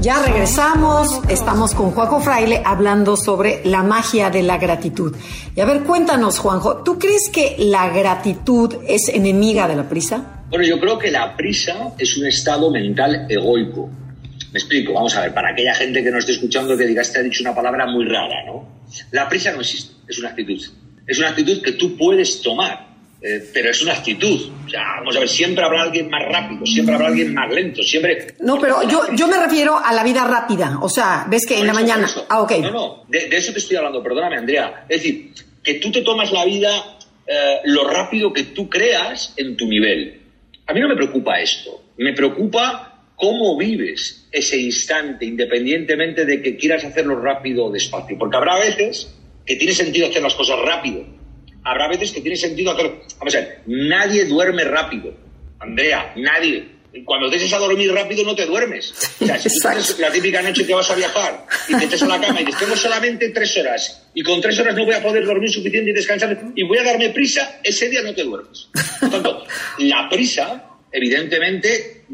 [0.00, 5.14] Ya regresamos, estamos con Juanjo Fraile hablando sobre la magia de la gratitud.
[5.54, 10.42] Y a ver, cuéntanos, Juanjo, ¿tú crees que la gratitud es enemiga de la prisa?
[10.50, 13.88] Bueno, yo creo que la prisa es un estado mental egoico.
[14.56, 17.18] Me explico, vamos a ver, para aquella gente que no esté escuchando que diga, este
[17.18, 18.66] ha dicho una palabra muy rara, ¿no?
[19.10, 20.58] La prisa no existe, es una actitud.
[21.06, 22.86] Es una actitud que tú puedes tomar,
[23.20, 24.50] eh, pero es una actitud.
[24.64, 27.82] O sea, vamos a ver, siempre habrá alguien más rápido, siempre habrá alguien más lento,
[27.82, 28.28] siempre...
[28.40, 30.78] No, pero yo, yo me refiero a la vida rápida.
[30.80, 32.08] O sea, ves que Por en la mañana...
[32.30, 32.52] Ah, ok.
[32.62, 34.86] No, no, de, de eso te estoy hablando, perdóname, Andrea.
[34.88, 39.54] Es decir, que tú te tomas la vida eh, lo rápido que tú creas en
[39.54, 40.18] tu nivel.
[40.66, 41.92] A mí no me preocupa esto.
[41.98, 48.18] Me preocupa cómo vives ese instante, independientemente de que quieras hacerlo rápido o despacio.
[48.18, 51.06] Porque habrá veces que tiene sentido hacer las cosas rápido.
[51.64, 52.92] Habrá veces que tiene sentido hacer...
[53.18, 55.14] Vamos a ver, nadie duerme rápido.
[55.58, 56.76] Andrea, nadie.
[57.04, 58.92] Cuando te echas a dormir rápido no te duermes.
[59.20, 62.02] O sea, si tú tienes la típica noche que vas a viajar y te echas
[62.02, 64.94] a la cama y dices, tengo solamente tres horas y con tres horas no voy
[64.94, 68.24] a poder dormir suficiente y descansar y voy a darme prisa, ese día no te
[68.24, 68.68] duermes.
[69.00, 69.44] Por tanto,
[69.78, 72.04] la prisa, evidentemente,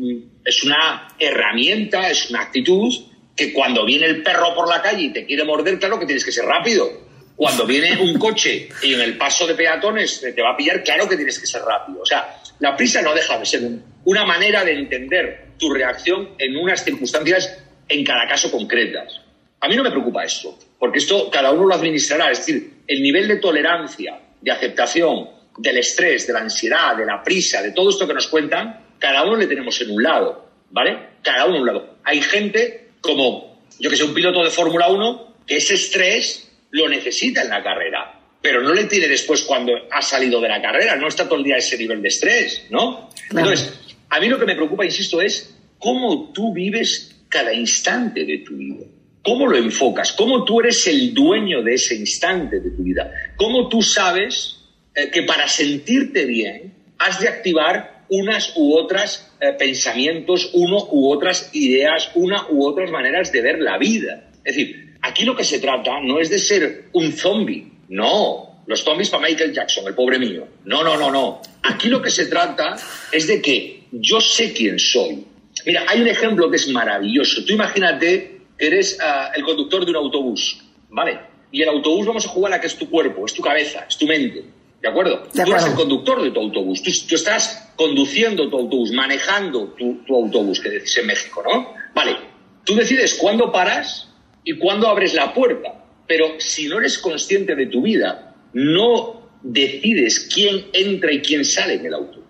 [0.45, 2.93] es una herramienta, es una actitud
[3.37, 6.25] que cuando viene el perro por la calle y te quiere morder, claro que tienes
[6.25, 6.91] que ser rápido.
[7.35, 11.09] Cuando viene un coche y en el paso de peatones te va a pillar, claro
[11.09, 12.03] que tienes que ser rápido.
[12.03, 16.31] O sea, la prisa no deja de ser un- una manera de entender tu reacción
[16.39, 19.21] en unas circunstancias en cada caso concretas.
[19.61, 22.31] A mí no me preocupa esto, porque esto cada uno lo administrará.
[22.31, 27.23] Es decir, el nivel de tolerancia, de aceptación, del estrés, de la ansiedad, de la
[27.23, 30.97] prisa, de todo esto que nos cuentan, cada uno le tenemos en un lado, ¿vale?
[31.23, 31.97] Cada uno en un lado.
[32.05, 36.89] Hay gente como, yo que sé, un piloto de Fórmula 1, que ese estrés lo
[36.89, 40.95] necesita en la carrera, pero no le tiene después cuando ha salido de la carrera,
[40.95, 43.11] no está todo el día a ese nivel de estrés, ¿no?
[43.29, 43.51] Claro.
[43.51, 43.77] Entonces,
[44.09, 48.57] a mí lo que me preocupa, insisto, es cómo tú vives cada instante de tu
[48.57, 48.87] vida.
[49.25, 50.13] ¿Cómo lo enfocas?
[50.13, 53.11] ¿Cómo tú eres el dueño de ese instante de tu vida?
[53.35, 54.59] ¿Cómo tú sabes
[54.95, 61.11] eh, que para sentirte bien has de activar unas u otras eh, pensamientos, uno u
[61.11, 64.29] otras ideas, una u otras maneras de ver la vida?
[64.45, 68.63] Es decir, aquí lo que se trata no es de ser un zombie, no.
[68.67, 70.47] Los zombies para Michael Jackson, el pobre mío.
[70.67, 71.41] No, no, no, no.
[71.63, 72.77] Aquí lo que se trata
[73.11, 75.25] es de que yo sé quién soy.
[75.65, 77.45] Mira, hay un ejemplo que es maravilloso.
[77.47, 81.19] Tú imagínate que eres ah, el conductor de un autobús, ¿vale?
[81.51, 83.97] Y el autobús vamos a jugar a que es tu cuerpo, es tu cabeza, es
[83.97, 84.45] tu mente.
[84.83, 85.23] ¿De acuerdo?
[85.33, 86.83] De Tú eres el conductor de tu autobús.
[86.83, 91.73] Tú, tú estás conduciendo tu autobús, manejando tu, tu autobús, que decís en México, ¿no?
[91.95, 92.17] Vale.
[92.65, 94.09] Tú decides cuándo paras
[94.45, 95.85] y cuándo abres la puerta.
[96.07, 101.75] Pero si no eres consciente de tu vida, no decides quién entra y quién sale
[101.75, 102.23] en el autobús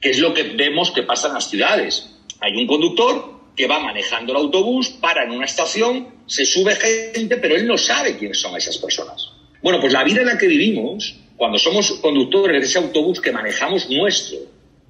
[0.00, 2.10] que es lo que vemos que pasa en las ciudades.
[2.40, 7.38] Hay un conductor que va manejando el autobús, para en una estación, se sube gente,
[7.38, 9.30] pero él no sabe quiénes son esas personas.
[9.62, 13.30] Bueno, pues la vida en la que vivimos, cuando somos conductores de ese autobús que
[13.30, 14.38] manejamos nuestro,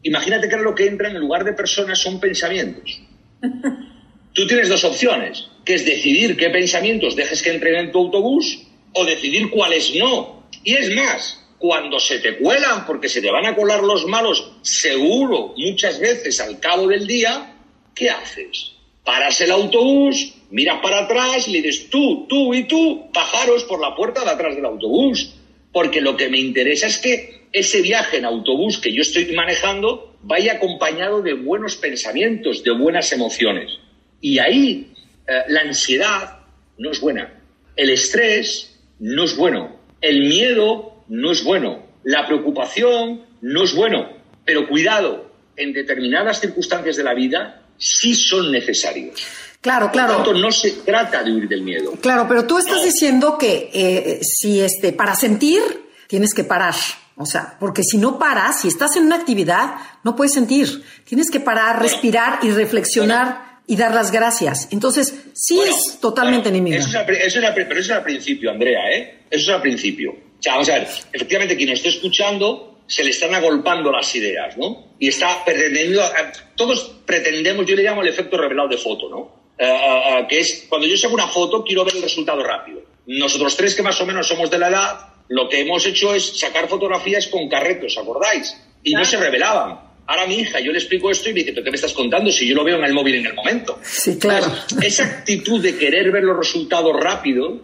[0.03, 3.01] imagínate que lo que entra en lugar de personas son pensamientos.
[4.33, 8.63] Tú tienes dos opciones, que es decidir qué pensamientos dejes que entren en tu autobús
[8.93, 10.45] o decidir cuáles no.
[10.65, 14.53] Y es más, cuando se te cuelan, porque se te van a colar los malos,
[14.63, 17.57] seguro, muchas veces al cabo del día,
[17.95, 18.73] ¿qué haces?
[19.05, 23.81] Paras el autobús, miras para atrás y le dices tú, tú y tú, bajaros por
[23.81, 25.35] la puerta de atrás del autobús.
[25.79, 30.17] Porque lo que me interesa es que ese viaje en autobús que yo estoy manejando
[30.23, 33.79] vaya acompañado de buenos pensamientos, de buenas emociones.
[34.21, 34.93] Y ahí
[35.29, 36.41] eh, la ansiedad
[36.79, 37.33] no es buena,
[37.77, 44.09] el estrés no es bueno, el miedo no es bueno, la preocupación no es bueno.
[44.45, 49.21] Pero cuidado, en determinadas circunstancias de la vida sí son necesarios.
[49.61, 50.15] Claro, Por claro.
[50.17, 51.93] tanto, no se trata de huir del miedo.
[52.01, 52.83] Claro, pero tú estás No.
[52.85, 55.61] diciendo que eh, si este, para sentir
[56.07, 56.75] tienes que parar.
[57.17, 60.85] O sea, porque si no paras, si estás en una actividad, no puedes sentir.
[61.05, 64.69] Tienes que parar, respirar y reflexionar y dar las gracias.
[64.71, 66.77] Entonces, sí Bueno, es totalmente bueno, enemiga.
[66.79, 69.23] Eso es, eso pri- pero eso es al principio, Andrea, ¿eh?
[69.29, 70.13] Eso es al principio.
[70.13, 74.57] O sea, vamos a ver, efectivamente, quien esté escuchando se le están agolpando las ideas,
[74.57, 74.95] ¿no?
[74.99, 76.03] Y está pretendiendo.
[76.03, 79.53] eh, Todos pretendemos, yo le llamo el efecto revelado de foto, ¿no?
[79.59, 82.83] Eh, eh, que es cuando yo saco una foto, quiero ver el resultado rápido.
[83.07, 84.99] Nosotros tres, que más o menos somos de la edad,
[85.29, 88.57] lo que hemos hecho es sacar fotografías con carretos, ¿acordáis?
[88.83, 89.81] Y no se revelaban.
[90.07, 92.31] Ahora mi hija, yo le explico esto y me dice, ¿pero qué me estás contando
[92.31, 93.79] si yo lo veo en el móvil en el momento?
[93.83, 94.47] Sí, claro.
[94.47, 97.61] Entonces, esa actitud de querer ver los resultados rápido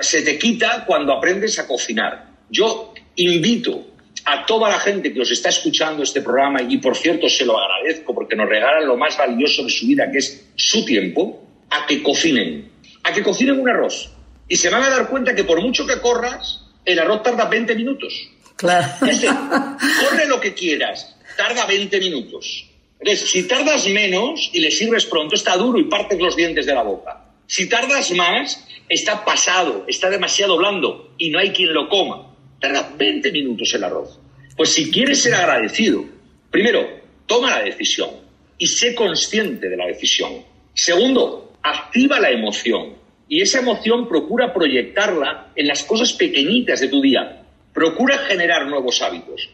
[0.00, 2.26] se te quita cuando aprendes a cocinar.
[2.50, 3.84] Yo invito
[4.30, 7.58] a toda la gente que os está escuchando este programa, y por cierto se lo
[7.58, 11.86] agradezco porque nos regalan lo más valioso de su vida, que es su tiempo, a
[11.86, 12.70] que cocinen.
[13.04, 14.12] A que cocinen un arroz.
[14.46, 17.74] Y se van a dar cuenta que por mucho que corras, el arroz tarda 20
[17.74, 18.28] minutos.
[18.56, 18.86] Claro.
[19.00, 22.66] Corre lo que quieras, tarda 20 minutos.
[23.00, 26.74] Entonces, si tardas menos y le sirves pronto, está duro y partes los dientes de
[26.74, 27.24] la boca.
[27.46, 32.34] Si tardas más, está pasado, está demasiado blando y no hay quien lo coma.
[32.60, 34.18] Tarda 20 minutos el arroz.
[34.56, 36.04] Pues si quieres ser agradecido,
[36.50, 36.86] primero,
[37.26, 38.10] toma la decisión
[38.58, 40.32] y sé consciente de la decisión.
[40.74, 42.94] Segundo, activa la emoción
[43.28, 47.42] y esa emoción procura proyectarla en las cosas pequeñitas de tu día.
[47.72, 49.48] Procura generar nuevos hábitos,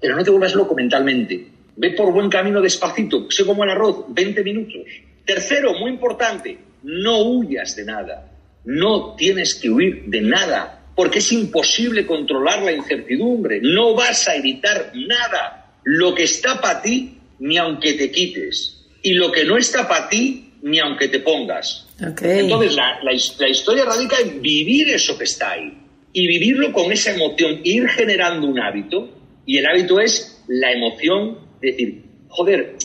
[0.00, 1.46] pero no te vuelvas loco mentalmente.
[1.76, 4.82] Ve por buen camino despacito, sé como el arroz, 20 minutos.
[5.24, 8.30] Tercero, muy importante, no huyas de nada.
[8.64, 13.58] No tienes que huir de nada, porque es imposible controlar la incertidumbre.
[13.62, 15.72] No vas a evitar nada.
[15.82, 18.84] Lo que está para ti, ni aunque te quites.
[19.02, 21.86] Y lo que no está para ti, ni aunque te pongas.
[21.98, 25.72] Entonces, la, la, historia radica en vivir eso que está ahí.
[26.12, 29.08] Y vivirlo con esa emoción, ir generando un hábito.
[29.46, 32.76] Y el hábito es la emoción de decir, joder,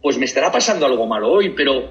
[0.00, 1.90] pues me estará pasando algo malo hoy, pero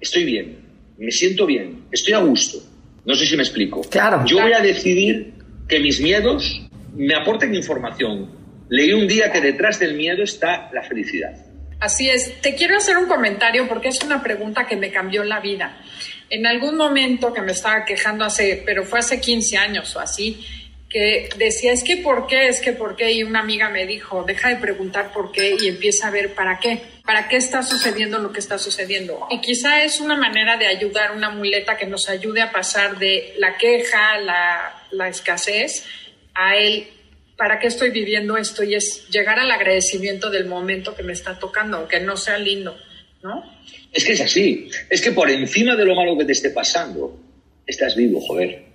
[0.00, 0.60] estoy bien,
[0.96, 2.73] me siento bien, estoy a gusto.
[3.04, 3.82] No sé si me explico.
[3.82, 4.24] Claro.
[4.24, 5.34] Yo voy a decidir
[5.68, 6.62] que mis miedos
[6.94, 8.30] me aporten información.
[8.68, 11.34] Leí un día que detrás del miedo está la felicidad.
[11.80, 12.40] Así es.
[12.40, 15.78] Te quiero hacer un comentario porque es una pregunta que me cambió la vida.
[16.30, 20.44] En algún momento que me estaba quejando hace, pero fue hace 15 años o así,
[20.94, 24.22] que decía, es que por qué, es que por qué, y una amiga me dijo,
[24.22, 28.20] deja de preguntar por qué y empieza a ver para qué, para qué está sucediendo
[28.20, 29.26] lo que está sucediendo.
[29.28, 33.34] Y quizá es una manera de ayudar, una muleta que nos ayude a pasar de
[33.38, 35.84] la queja, la, la escasez,
[36.32, 36.86] a él,
[37.36, 38.62] ¿para qué estoy viviendo esto?
[38.62, 42.78] Y es llegar al agradecimiento del momento que me está tocando, aunque no sea lindo,
[43.20, 43.42] ¿no?
[43.92, 47.18] Es que es así, es que por encima de lo malo que te esté pasando,
[47.66, 48.73] estás vivo, joder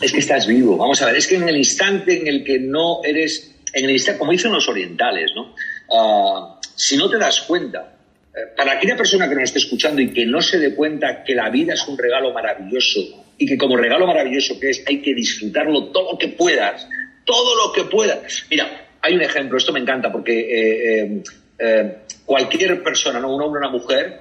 [0.00, 0.76] es que estás vivo.
[0.76, 3.90] Vamos a ver, es que en el instante en el que no eres, en el
[3.90, 5.54] instante, como dicen los orientales, ¿no?
[5.92, 7.96] Ah, si no te das cuenta,
[8.34, 11.34] eh, para aquella persona que nos esté escuchando y que no se dé cuenta que
[11.34, 13.00] la vida es un regalo maravilloso
[13.38, 16.86] y que como regalo maravilloso que es hay que disfrutarlo todo lo que puedas,
[17.24, 18.46] todo lo que puedas.
[18.50, 21.22] Mira, hay un ejemplo, esto me encanta porque eh,
[21.58, 23.34] eh, cualquier persona, ¿no?
[23.34, 24.20] un hombre o una mujer,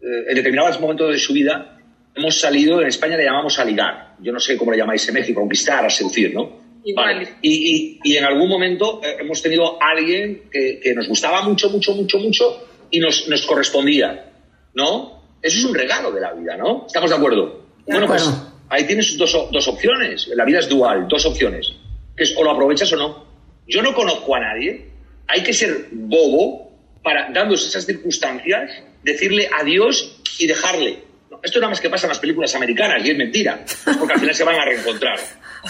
[0.00, 1.77] en determinados momentos de su vida,
[2.18, 4.16] hemos salido, en España le llamamos a ligar.
[4.20, 6.68] Yo no sé cómo le llamáis en México, conquistar, a seducir, ¿no?
[6.94, 7.34] Vale.
[7.42, 11.68] Y, y, en algún momento eh, hemos tenido a alguien que, que, nos gustaba mucho,
[11.70, 14.32] mucho, mucho, mucho y nos, nos, correspondía,
[14.74, 15.22] ¿no?
[15.42, 16.86] Eso es un regalo de la vida, ¿no?
[16.86, 17.66] ¿Estamos de acuerdo?
[17.86, 18.30] bueno, pues
[18.70, 20.28] ahí tienes dos, dos opciones.
[20.34, 21.72] La vida es dual, dos opciones.
[22.16, 23.26] Que es o lo aprovechas o no.
[23.66, 24.88] Yo no conozco a nadie.
[25.26, 28.70] Hay que ser bobo para, dándose esas circunstancias,
[29.02, 31.07] decirle adiós y dejarle
[31.42, 33.64] esto nada más que pasa en las películas americanas y es mentira,
[33.98, 35.18] porque al final se van a reencontrar.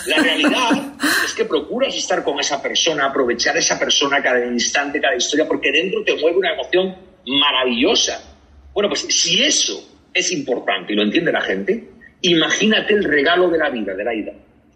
[0.07, 0.70] La realidad
[1.24, 5.46] es que procuras estar con esa persona, aprovechar a esa persona cada instante, cada historia,
[5.46, 8.22] porque dentro te mueve una emoción maravillosa.
[8.72, 11.88] Bueno, pues si eso es importante y lo entiende la gente,
[12.22, 14.33] imagínate el regalo de la vida, de la vida.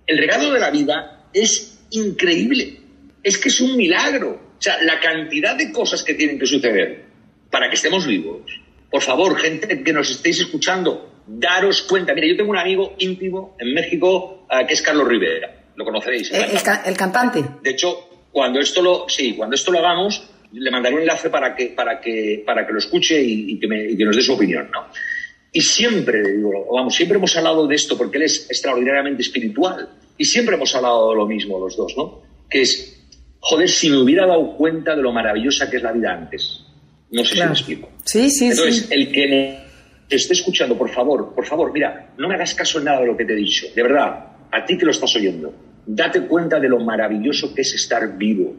[0.07, 2.81] El regalo de la vida es increíble.
[3.23, 4.31] Es que es un milagro.
[4.59, 7.05] O sea, la cantidad de cosas que tienen que suceder
[7.51, 8.43] para que estemos vivos,
[8.93, 12.13] por favor, gente que nos estéis escuchando, daros cuenta.
[12.13, 15.65] Mira, yo tengo un amigo íntimo en México eh, que es Carlos Rivera.
[15.75, 16.31] Lo conoceréis.
[16.31, 17.43] El, cantante.
[17.63, 21.57] De hecho, cuando esto lo, sí, cuando esto lo hagamos, le mandaré un enlace para
[21.57, 24.89] que, para que, para que lo escuche y, que, nos dé su opinión, ¿no?
[25.51, 29.89] Y siempre, digo, vamos, siempre hemos hablado de esto porque él es extraordinariamente espiritual.
[30.19, 32.21] Y siempre hemos hablado de lo mismo los dos, ¿no?
[32.51, 33.09] Que es,
[33.41, 36.67] joder, si me hubiera dado cuenta de lo maravillosa que es la vida antes.
[37.13, 37.91] No sé si me explico.
[38.05, 39.61] Sí, sí, Entonces, el que
[40.09, 43.07] te esté escuchando, por favor, por favor, mira, no me hagas caso en nada de
[43.07, 43.67] lo que te he dicho.
[43.75, 45.55] De verdad, a ti que lo estás oyendo,
[45.87, 48.57] date cuenta de lo maravilloso que es estar vivo.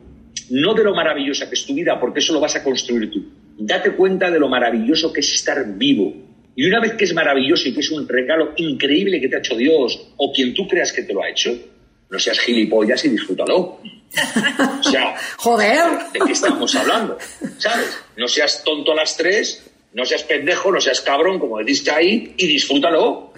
[0.52, 3.26] No de lo maravillosa que es tu vida, porque eso lo vas a construir tú.
[3.58, 6.14] Date cuenta de lo maravilloso que es estar vivo.
[6.56, 9.40] Y una vez que es maravilloso y que es un regalo increíble que te ha
[9.40, 11.52] hecho Dios o quien tú creas que te lo ha hecho,
[12.14, 13.80] no seas gilipollas y disfrútalo.
[14.80, 17.18] O sea, joder, ¿de qué estamos hablando?
[17.58, 18.00] ¿Sabes?
[18.16, 22.36] No seas tonto a las tres, no seas pendejo, no seas cabrón, como decís ahí,
[22.38, 23.34] y disfrútalo.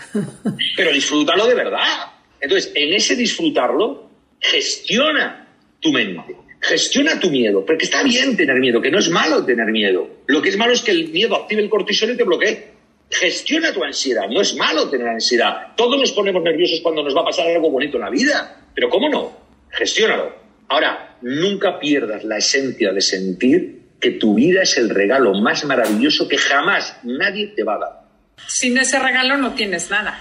[0.75, 2.11] Pero disfrútalo de verdad.
[2.41, 4.09] Entonces, en ese disfrutarlo,
[4.41, 5.47] gestiona
[5.79, 9.67] tu mente, gestiona tu miedo, porque está bien tener miedo, que no es malo tener
[9.67, 10.05] miedo.
[10.27, 12.75] Lo que es malo es que el miedo active el cortisol y te bloquee.
[13.09, 15.73] Gestiona tu ansiedad, no es malo tener ansiedad.
[15.77, 18.89] Todos nos ponemos nerviosos cuando nos va a pasar algo bonito en la vida, pero
[18.89, 19.31] ¿cómo no?
[19.71, 20.35] Gestiónalo.
[20.67, 26.27] Ahora, nunca pierdas la esencia de sentir que tu vida es el regalo más maravilloso
[26.27, 28.01] que jamás nadie te va a dar.
[28.47, 30.19] Sin ese regalo no tienes nada.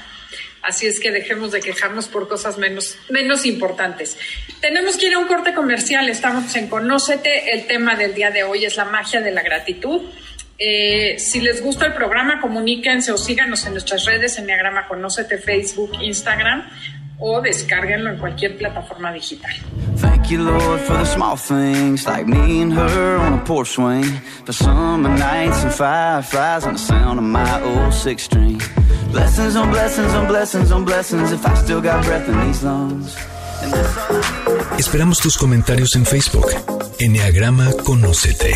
[0.63, 4.17] Así es que dejemos de quejarnos por cosas menos, menos importantes.
[4.61, 6.09] Tenemos que ir a un corte comercial.
[6.09, 7.53] Estamos en Conócete.
[7.53, 10.01] El tema del día de hoy es la magia de la gratitud.
[10.57, 15.99] Eh, si les gusta el programa, comuníquense o síganos en nuestras redes, Enneagrama Conócete, Facebook,
[16.01, 16.71] Instagram
[17.19, 19.53] o descárguenlo en cualquier plataforma digital.
[19.97, 24.05] Thank you, Lord, for the small things like me and her on a porch swing.
[24.45, 28.61] For summer nights and fireflies and the sound of my old six string.
[29.13, 33.17] Blessings on blessings on blessings on blessings if I still got breath in these lungs.
[34.79, 36.47] Esperamos tus comentarios en Facebook.
[36.99, 38.53] Enneagrama Conócete.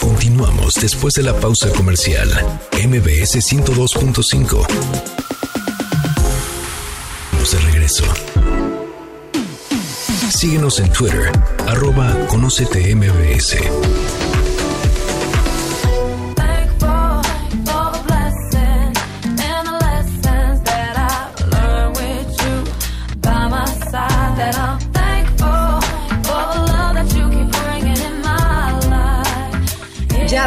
[0.00, 2.28] Continuamos después de la pausa comercial.
[2.72, 5.31] MBS 102.5.
[7.50, 8.04] De regreso.
[10.30, 11.32] Síguenos en Twitter,
[11.66, 12.88] arroba Conócete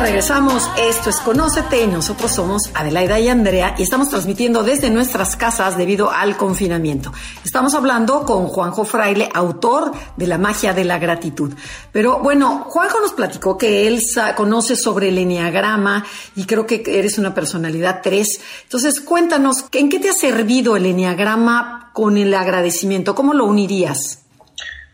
[0.01, 5.77] Regresamos, esto es Conócete nosotros somos Adelaida y Andrea y estamos transmitiendo desde nuestras casas
[5.77, 7.11] debido al confinamiento.
[7.43, 11.53] Estamos hablando con Juanjo Fraile, autor de La magia de la gratitud.
[11.91, 13.99] Pero bueno, Juanjo nos platicó que él
[14.35, 18.63] conoce sobre el enneagrama y creo que eres una personalidad 3.
[18.63, 23.15] Entonces cuéntanos, ¿en qué te ha servido el enneagrama con el agradecimiento?
[23.15, 24.25] ¿Cómo lo unirías?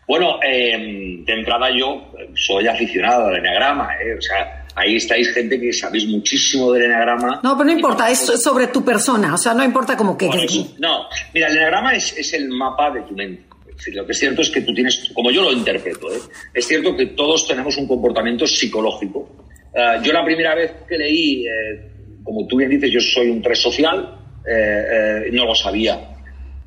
[0.06, 4.16] Bueno, eh, de entrada yo soy aficionado al eneagrama, ¿eh?
[4.18, 7.40] o sea, ahí estáis gente que sabéis muchísimo del eneagrama.
[7.42, 10.26] No, pero no importa, es sobre tu persona, o sea, no importa como que...
[10.26, 13.44] Eso, no, mira, el eneagrama es, es el mapa de tu mente.
[13.68, 16.18] Es decir, lo que es cierto es que tú tienes, como yo lo interpreto, ¿eh?
[16.54, 19.28] es cierto que todos tenemos un comportamiento psicológico.
[19.74, 21.90] Eh, yo la primera vez que leí, eh,
[22.22, 26.08] como tú bien dices, yo soy un tres social, eh, no lo sabía.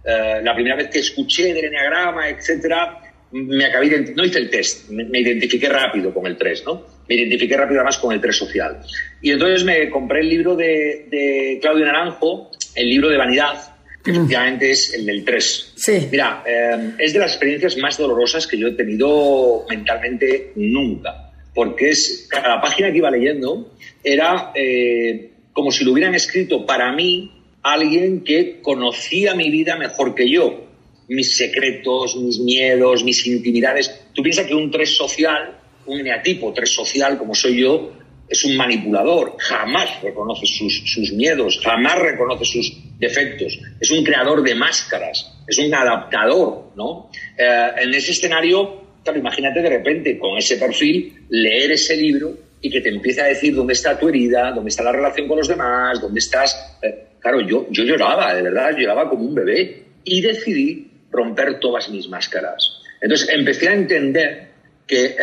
[0.07, 3.01] La primera vez que escuché del eneagrama, etcétera,
[3.35, 6.85] me acabé no hice el test, me, me identifiqué rápido con el 3, ¿no?
[7.07, 8.79] Me identifiqué rápido además con el 3 social.
[9.21, 14.11] Y entonces me compré el libro de, de Claudio Naranjo, el libro de Vanidad, que
[14.11, 15.73] efectivamente es el del 3.
[15.75, 16.07] Sí.
[16.11, 21.89] Mira, eh, es de las experiencias más dolorosas que yo he tenido mentalmente nunca, porque
[21.89, 27.31] es cada página que iba leyendo era eh, como si lo hubieran escrito para mí
[27.63, 30.64] alguien que conocía mi vida mejor que yo,
[31.07, 34.07] mis secretos, mis miedos, mis intimidades.
[34.13, 37.91] Tú piensas que un 3 social, un eneatipo 3 social como soy yo,
[38.27, 44.41] es un manipulador, jamás reconoce sus, sus miedos, jamás reconoce sus defectos, es un creador
[44.41, 47.11] de máscaras, es un adaptador, ¿no?
[47.37, 52.69] Eh, en ese escenario, claro, imagínate de repente con ese perfil leer ese libro y
[52.69, 55.47] que te empiece a decir dónde está tu herida, dónde está la relación con los
[55.47, 56.77] demás, dónde estás...
[56.81, 61.89] Eh, claro, yo, yo lloraba, de verdad, lloraba como un bebé y decidí romper todas
[61.89, 62.81] mis máscaras.
[63.01, 64.47] Entonces empecé a entender
[64.87, 65.15] que eh,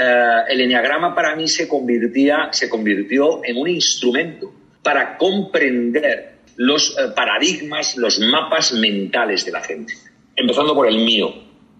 [0.49, 7.13] el enneagrama para mí se, convertía, se convirtió en un instrumento para comprender los eh,
[7.15, 9.95] paradigmas, los mapas mentales de la gente.
[10.35, 11.33] Empezando por el mío,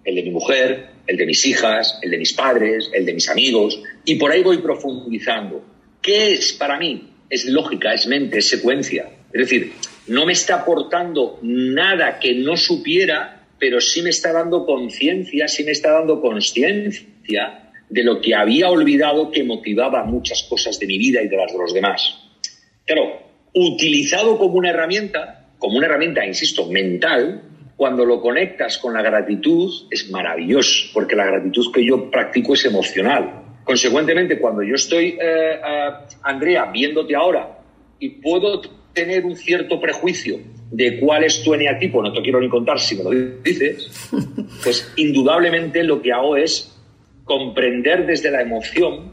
[0.05, 3.29] el de mi mujer, el de mis hijas, el de mis padres, el de mis
[3.29, 5.65] amigos, y por ahí voy profundizando.
[6.01, 7.09] ¿Qué es para mí?
[7.29, 9.09] Es lógica, es mente, es secuencia.
[9.33, 9.73] Es decir,
[10.09, 15.63] no me está aportando nada que no supiera, pero sí me está dando conciencia, sí
[15.63, 20.99] me está dando consciencia de lo que había olvidado que motivaba muchas cosas de mi
[20.99, 22.19] vida y de las de los demás.
[22.85, 23.21] Claro,
[23.55, 27.41] utilizado como una herramienta, como una herramienta, insisto, mental,
[27.77, 32.65] cuando lo conectas con la gratitud es maravilloso, porque la gratitud que yo practico es
[32.65, 33.45] emocional.
[33.63, 35.91] Consecuentemente, cuando yo estoy, eh, eh,
[36.25, 37.61] Andrea, viéndote ahora
[38.01, 38.61] y puedo
[38.93, 40.41] tener un cierto prejuicio
[40.73, 43.11] de cuál es tu eneatipo, no te quiero ni contar si me lo
[43.43, 44.11] dices,
[44.65, 46.75] pues indudablemente lo que hago es
[47.25, 49.13] comprender desde la emoción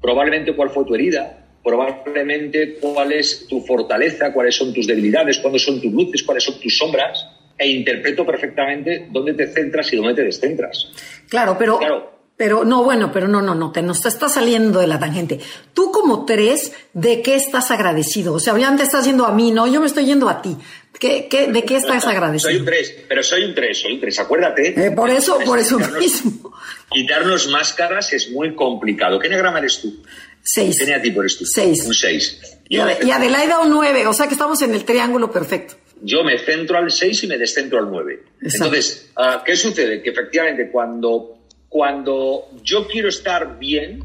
[0.00, 5.62] probablemente cuál fue tu herida, probablemente cuál es tu fortaleza, cuáles son tus debilidades, cuáles
[5.62, 7.26] son tus luces, cuáles son tus sombras,
[7.58, 10.90] e interpreto perfectamente dónde te centras y dónde te descentras.
[11.28, 12.15] Claro, pero, Claro.
[12.36, 15.40] Pero no, bueno, pero no, no, no, te nos estás saliendo de la tangente.
[15.72, 18.34] Tú como tres, ¿de qué estás agradecido?
[18.34, 20.56] O sea, ya te estás yendo a mí, no, yo me estoy yendo a ti.
[20.98, 22.64] ¿Qué, qué, ¿De qué estás Soy un agradecido?
[22.64, 24.86] 3, pero soy un 3, soy un 3, acuérdate.
[24.86, 26.52] Eh, por eso, por eso Quitarnos- mismo.
[26.90, 29.18] Quitarnos máscaras es muy complicado.
[29.18, 30.02] ¿Qué negrama eres tú?
[30.42, 30.76] Seis.
[30.78, 31.44] ¿Qué eneatipo eres tú?
[31.44, 31.84] Seis.
[31.86, 32.40] Un 6.
[32.68, 35.74] Y, Ade- y Adelaida un nueve, o sea que estamos en el triángulo perfecto.
[36.02, 38.22] yo me centro al 6 y me descentro al 9.
[38.42, 38.64] Exacto.
[38.66, 40.02] Entonces, ah, ¿qué sucede?
[40.02, 41.35] Que efectivamente cuando,
[41.68, 44.02] cuando yo quiero estar bien,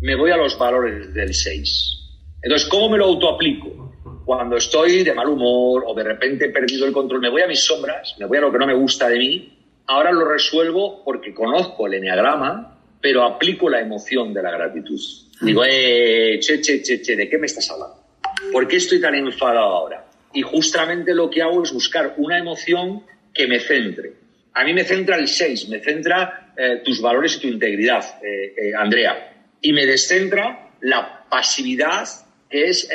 [0.00, 1.94] me voy a los valores del 6.
[2.42, 3.88] Entonces, ¿cómo me lo autoaplico?
[4.28, 7.46] cuando estoy de mal humor o de repente he perdido el control, me voy a
[7.46, 11.02] mis sombras, me voy a lo que no me gusta de mí, ahora lo resuelvo
[11.02, 15.00] porque conozco el enneagrama, pero aplico la emoción de la gratitud.
[15.40, 18.04] Digo, eh, che, che, che, che, ¿de qué me estás hablando?
[18.52, 20.04] ¿Por qué estoy tan enfadado ahora?
[20.34, 24.12] Y justamente lo que hago es buscar una emoción que me centre.
[24.52, 28.52] A mí me centra el 6, me centra eh, tus valores y tu integridad, eh,
[28.56, 29.32] eh, Andrea.
[29.60, 32.08] Y me descentra la pasividad,
[32.50, 32.88] que es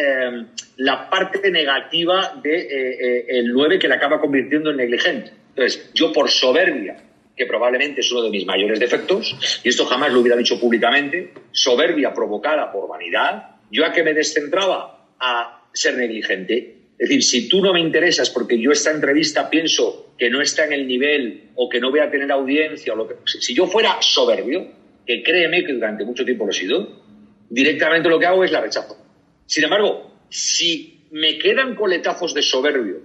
[0.75, 5.31] la parte negativa del de, el 9 que le acaba convirtiendo en negligente.
[5.49, 6.97] Entonces, yo por soberbia,
[7.37, 11.31] que probablemente es uno de mis mayores defectos, y esto jamás lo hubiera dicho públicamente,
[11.53, 16.82] soberbia provocada por vanidad, yo a que me descentraba a ser negligente.
[16.97, 20.65] Es decir, si tú no me interesas porque yo esta entrevista pienso que no está
[20.65, 23.67] en el nivel o que no voy a tener audiencia, o lo que, si yo
[23.67, 24.67] fuera soberbio,
[25.05, 27.03] que créeme que durante mucho tiempo lo he sido,
[27.49, 28.97] directamente lo que hago es la rechazo.
[29.45, 33.01] Sin embargo, si me quedan coletazos de soberbio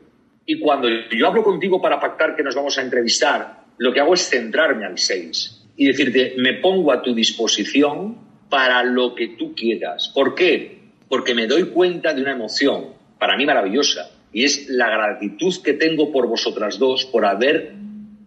[0.47, 4.15] y cuando yo hablo contigo para pactar que nos vamos a entrevistar, lo que hago
[4.15, 8.19] es centrarme al 6 y decirte, me pongo a tu disposición
[8.49, 10.11] para lo que tú quieras.
[10.15, 10.79] ¿Por qué?
[11.09, 15.75] Porque me doy cuenta de una emoción, para mí maravillosa, y es la gratitud que
[15.75, 17.73] tengo por vosotras dos, por, haber,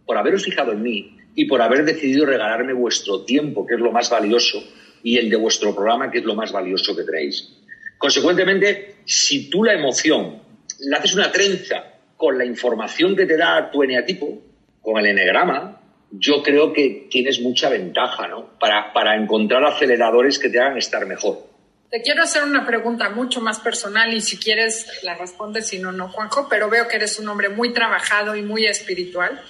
[0.06, 3.92] por haberos fijado en mí y por haber decidido regalarme vuestro tiempo, que es lo
[3.92, 4.64] más valioso,
[5.04, 7.50] y el de vuestro programa, que es lo más valioso que tenéis.
[7.98, 10.42] Consecuentemente, si tú la emoción
[10.80, 11.84] le haces una trenza
[12.18, 14.42] con la información que te da tu eneatipo,
[14.82, 15.82] con el enegrama,
[16.12, 18.58] yo creo que tienes mucha ventaja ¿no?
[18.60, 21.51] para, para encontrar aceleradores que te hagan estar mejor.
[21.92, 25.92] Te quiero hacer una pregunta mucho más personal y si quieres la respondes, si no,
[25.92, 29.42] no, Juanjo, pero veo que eres un hombre muy trabajado y muy espiritual.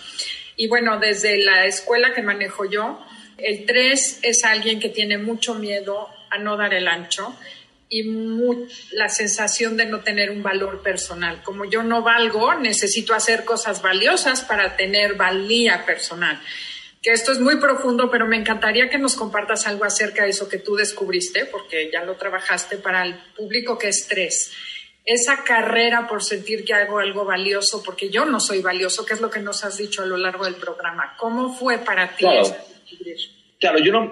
[0.56, 3.00] Y bueno, desde la escuela que manejo yo,
[3.38, 7.38] el 3 es alguien que tiene mucho miedo a no dar el ancho
[7.90, 11.44] y muy, la sensación de no tener un valor personal.
[11.44, 16.42] Como yo no valgo, necesito hacer cosas valiosas para tener valía personal.
[17.02, 20.48] Que esto es muy profundo, pero me encantaría que nos compartas algo acerca de eso
[20.48, 24.52] que tú descubriste, porque ya lo trabajaste para el público que es tres.
[25.04, 29.22] Esa carrera por sentir que hago algo valioso, porque yo no soy valioso, que es
[29.22, 31.16] lo que nos has dicho a lo largo del programa.
[31.18, 32.56] ¿Cómo fue para ti claro.
[33.60, 34.12] Claro, yo no,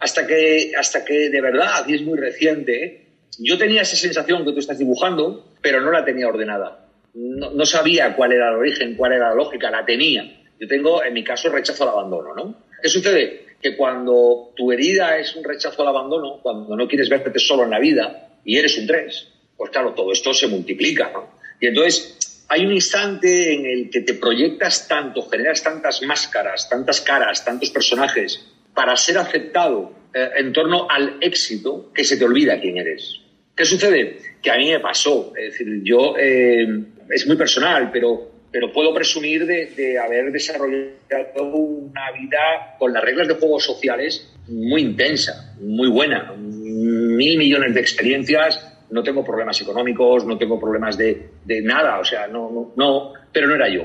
[0.00, 3.06] hasta que, hasta que de verdad, y es muy reciente,
[3.38, 6.86] yo tenía esa sensación que tú estás dibujando, pero no la tenía ordenada.
[7.14, 10.24] No, no, sabía cuál era el origen, cuál era la lógica, la tenía.
[10.60, 12.62] Yo tengo, en mi caso, rechazo al abandono, ¿no?
[12.82, 13.46] ¿Qué sucede?
[13.60, 17.70] Que cuando tu herida es un rechazo al abandono, cuando no quieres verte solo en
[17.70, 21.38] la vida y eres un tres, pues claro, todo esto se multiplica, ¿no?
[21.60, 27.00] Y entonces hay un instante en el que te proyectas tanto, generas tantas máscaras, tantas
[27.00, 32.60] caras, tantos personajes, para ser aceptado eh, en torno al éxito que se te olvida
[32.60, 33.20] quién eres.
[33.54, 34.18] ¿Qué sucede?
[34.40, 35.32] Que a mí me pasó.
[35.36, 36.66] Es decir, yo, eh,
[37.10, 43.02] es muy personal, pero, pero puedo presumir de, de, haber desarrollado una vida con las
[43.02, 46.32] reglas de juegos sociales muy intensa, muy buena.
[46.36, 52.04] Mil millones de experiencias, no tengo problemas económicos, no tengo problemas de, de nada, o
[52.04, 53.84] sea, no, no, no, pero no era yo.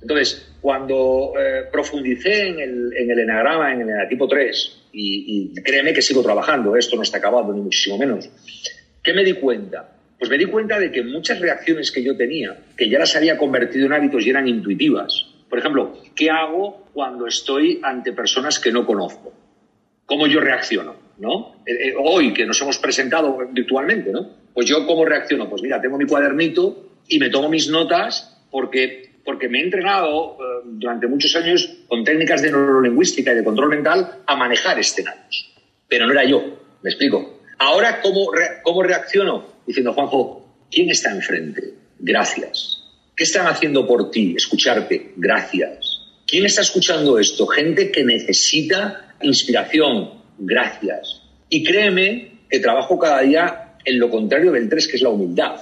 [0.00, 5.62] Entonces, cuando eh, profundicé en el, en el enagrama, en el enatipo 3, y, y,
[5.62, 8.28] créeme que sigo trabajando, esto no está acabado, ni muchísimo menos,
[9.02, 9.88] ¿qué me di cuenta?
[10.22, 13.36] Pues me di cuenta de que muchas reacciones que yo tenía, que ya las había
[13.36, 15.26] convertido en hábitos y eran intuitivas.
[15.50, 19.32] Por ejemplo, ¿qué hago cuando estoy ante personas que no conozco?
[20.06, 20.94] ¿Cómo yo reacciono?
[21.18, 21.56] ¿no?
[21.66, 24.30] Eh, eh, hoy que nos hemos presentado virtualmente, ¿no?
[24.54, 25.50] Pues yo cómo reacciono?
[25.50, 30.36] Pues mira, tengo mi cuadernito y me tomo mis notas porque porque me he entrenado
[30.38, 35.52] eh, durante muchos años con técnicas de neurolingüística y de control mental a manejar escenarios.
[35.88, 37.40] Pero no era yo, me explico.
[37.58, 38.30] Ahora, ¿cómo,
[38.62, 39.51] cómo reacciono?
[39.66, 41.74] Diciendo, Juanjo, ¿quién está enfrente?
[41.98, 42.82] Gracias.
[43.16, 44.34] ¿Qué están haciendo por ti?
[44.36, 45.12] Escucharte.
[45.16, 46.00] Gracias.
[46.26, 47.46] ¿Quién está escuchando esto?
[47.46, 50.10] Gente que necesita inspiración.
[50.38, 51.22] Gracias.
[51.48, 55.60] Y créeme que trabajo cada día en lo contrario del 3, que es la humildad.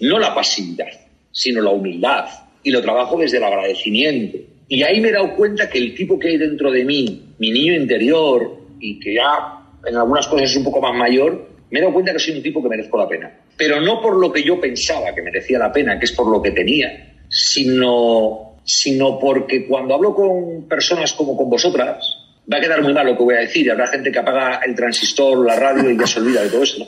[0.00, 0.88] No la pasividad,
[1.32, 2.26] sino la humildad
[2.62, 4.38] y lo trabajo desde el agradecimiento.
[4.68, 7.50] Y ahí me he dado cuenta que el tipo que hay dentro de mí, mi
[7.50, 11.82] niño interior, y que ya en algunas cosas es un poco más mayor, me he
[11.82, 13.32] dado cuenta que soy un tipo que merezco la pena.
[13.56, 16.42] Pero no por lo que yo pensaba que merecía la pena, que es por lo
[16.42, 22.16] que tenía, sino, sino porque cuando hablo con personas como con vosotras,
[22.52, 23.70] va a quedar muy mal lo que voy a decir.
[23.70, 26.86] Habrá gente que apaga el transistor, la radio y ya se olvida de todo eso.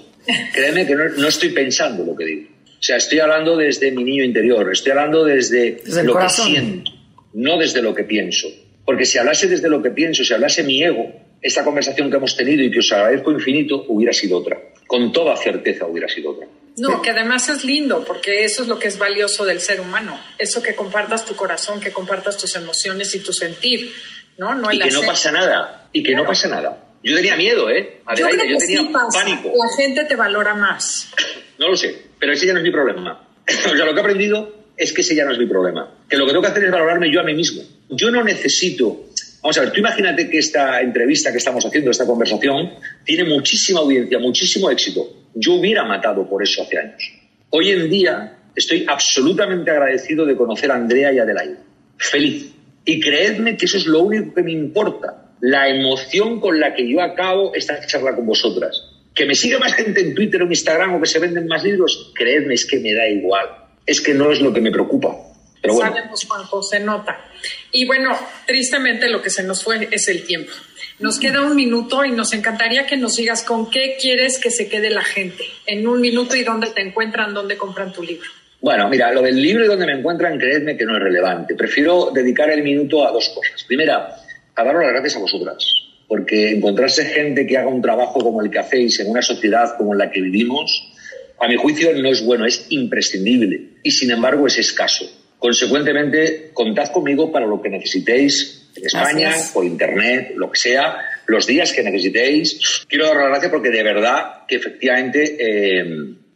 [0.53, 2.49] Créeme que no, no estoy pensando lo que digo.
[2.83, 6.47] O sea, estoy hablando desde mi niño interior, estoy hablando desde, desde lo corazón.
[6.47, 6.91] que siento,
[7.35, 8.49] no desde lo que pienso.
[8.85, 12.37] Porque si hablase desde lo que pienso, si hablase mi ego, esta conversación que hemos
[12.37, 14.61] tenido y que os agradezco infinito, hubiera sido otra.
[14.93, 16.47] Con toda certeza hubiera sido otra.
[16.77, 20.21] No, que además es lindo, porque eso es lo que es valioso del ser humano.
[20.37, 23.91] Eso que compartas tu corazón, que compartas tus emociones y tu sentir,
[24.37, 24.55] ¿no?
[24.55, 25.89] no y el que no pasa nada.
[25.95, 26.93] Y que no pasa nada.
[27.03, 28.03] Yo tenía miedo, ¿eh?
[28.05, 29.19] Yo Adelaida, creo yo que tenía sí pasa.
[29.19, 29.53] pánico.
[29.57, 31.11] La gente te valora más.
[31.59, 33.29] No lo sé, pero ese ya no es mi problema.
[33.49, 35.91] o sea, lo que he aprendido es que ese ya no es mi problema.
[36.07, 37.63] Que lo que tengo que hacer es valorarme yo a mí mismo.
[37.89, 39.07] Yo no necesito...
[39.43, 42.75] Vamos a ver, tú imagínate que esta entrevista que estamos haciendo, esta conversación,
[43.05, 45.27] tiene muchísima audiencia, muchísimo éxito.
[45.35, 47.03] Yo hubiera matado por eso hace años.
[47.51, 51.57] Hoy en día estoy absolutamente agradecido de conocer a Andrea y Adelaide.
[51.97, 52.53] Feliz.
[52.85, 55.33] Y creedme que eso es lo único que me importa.
[55.41, 58.81] La emoción con la que yo acabo esta charla con vosotras.
[59.13, 61.65] Que me sigue más gente en Twitter o en Instagram o que se venden más
[61.65, 63.47] libros, creedme, es que me da igual.
[63.85, 65.17] Es que no es lo que me preocupa.
[65.63, 67.25] Pero bueno, Sabemos, Juanjo, se nota.
[67.71, 70.53] Y bueno, tristemente lo que se nos fue es el tiempo.
[70.99, 74.69] Nos queda un minuto y nos encantaría que nos digas con qué quieres que se
[74.69, 78.29] quede la gente en un minuto y dónde te encuentran, dónde compran tu libro.
[78.61, 81.55] Bueno, mira, lo del libro y donde me encuentran, creedme que no es relevante.
[81.55, 83.65] Prefiero dedicar el minuto a dos cosas.
[83.65, 84.17] Primera,
[84.55, 85.65] a daros las gracias a vosotras,
[86.07, 89.95] porque encontrarse gente que haga un trabajo como el que hacéis en una sociedad como
[89.95, 90.93] la que vivimos,
[91.41, 95.11] a mi juicio no es bueno, es imprescindible y sin embargo es escaso.
[95.43, 99.51] Consecuentemente, contad conmigo para lo que necesitéis en España, Gracias.
[99.51, 102.85] por internet, lo que sea, los días que necesitéis.
[102.89, 105.85] Quiero dar las gracias porque de verdad que efectivamente eh,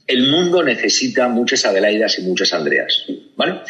[0.08, 3.04] el mundo necesita muchas Adelaidas y muchas Andreas.
[3.36, 3.60] ¿Vale?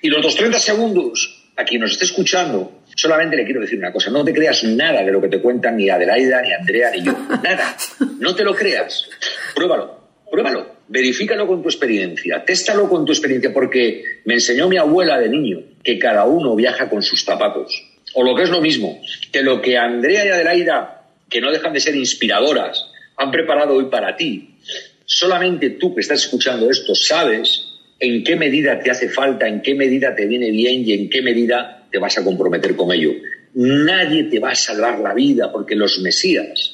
[0.00, 3.90] Y los otros 30 segundos, a quien nos esté escuchando, solamente le quiero decir una
[3.90, 7.02] cosa: no te creas nada de lo que te cuentan ni Adelaida, ni Andrea, ni
[7.02, 7.12] yo.
[7.42, 7.76] Nada.
[8.20, 9.08] No te lo creas.
[9.56, 10.03] Pruébalo.
[10.34, 15.28] Pruébalo, verifícalo con tu experiencia, téstalo con tu experiencia, porque me enseñó mi abuela de
[15.28, 17.72] niño que cada uno viaja con sus zapatos.
[18.14, 21.72] O lo que es lo mismo, que lo que Andrea y Adelaida, que no dejan
[21.72, 22.84] de ser inspiradoras,
[23.16, 24.56] han preparado hoy para ti,
[25.04, 27.68] solamente tú que estás escuchando esto sabes
[28.00, 31.22] en qué medida te hace falta, en qué medida te viene bien y en qué
[31.22, 33.12] medida te vas a comprometer con ello.
[33.54, 36.73] Nadie te va a salvar la vida porque los mesías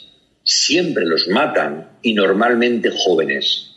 [0.51, 3.71] siempre los matan y normalmente jóvenes.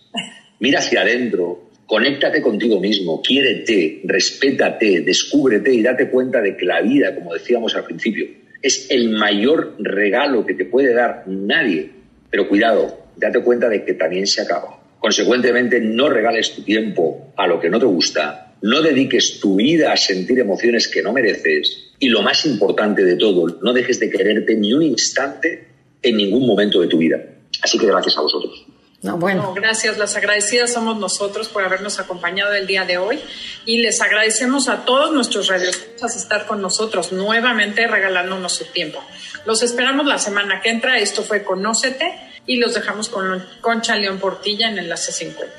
[0.59, 6.81] Mira hacia adentro, conéctate contigo mismo, quiérete, respétate, descúbrete y date cuenta de que la
[6.81, 8.25] vida, como decíamos al principio,
[8.59, 11.91] es el mayor regalo que te puede dar nadie.
[12.31, 14.79] Pero cuidado, date cuenta de que también se acaba.
[14.97, 19.91] Consecuentemente, no regales tu tiempo a lo que no te gusta, no dediques tu vida
[19.91, 24.09] a sentir emociones que no mereces y lo más importante de todo, no dejes de
[24.09, 25.72] quererte ni un instante
[26.03, 27.17] en ningún momento de tu vida.
[27.61, 28.65] Así que gracias a vosotros.
[29.03, 29.43] No, bueno.
[29.43, 33.19] No, gracias, las agradecidas somos nosotros por habernos acompañado el día de hoy
[33.65, 39.03] y les agradecemos a todos nuestros radioescuchas estar con nosotros nuevamente regalándonos su tiempo.
[39.45, 40.99] Los esperamos la semana que entra.
[40.99, 42.13] Esto fue Conócete
[42.47, 45.53] y los dejamos con Concha León Portilla en Enlace 50.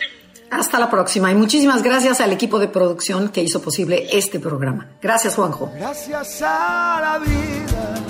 [0.50, 4.96] Hasta la próxima y muchísimas gracias al equipo de producción que hizo posible este programa.
[5.02, 5.70] Gracias, Juanjo.
[5.74, 8.03] Gracias a la vida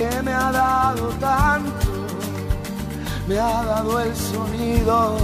[0.00, 1.86] que me ha dado tanto,
[3.28, 5.18] me ha dado el sonido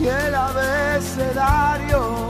[0.00, 2.28] y el abecedario.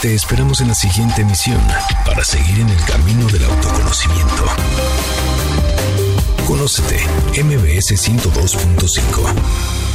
[0.00, 1.60] Te esperamos en la siguiente emisión
[2.06, 4.44] para seguir en el camino del autoconocimiento.
[6.46, 7.04] Conócete,
[7.42, 9.91] MBS 102.5.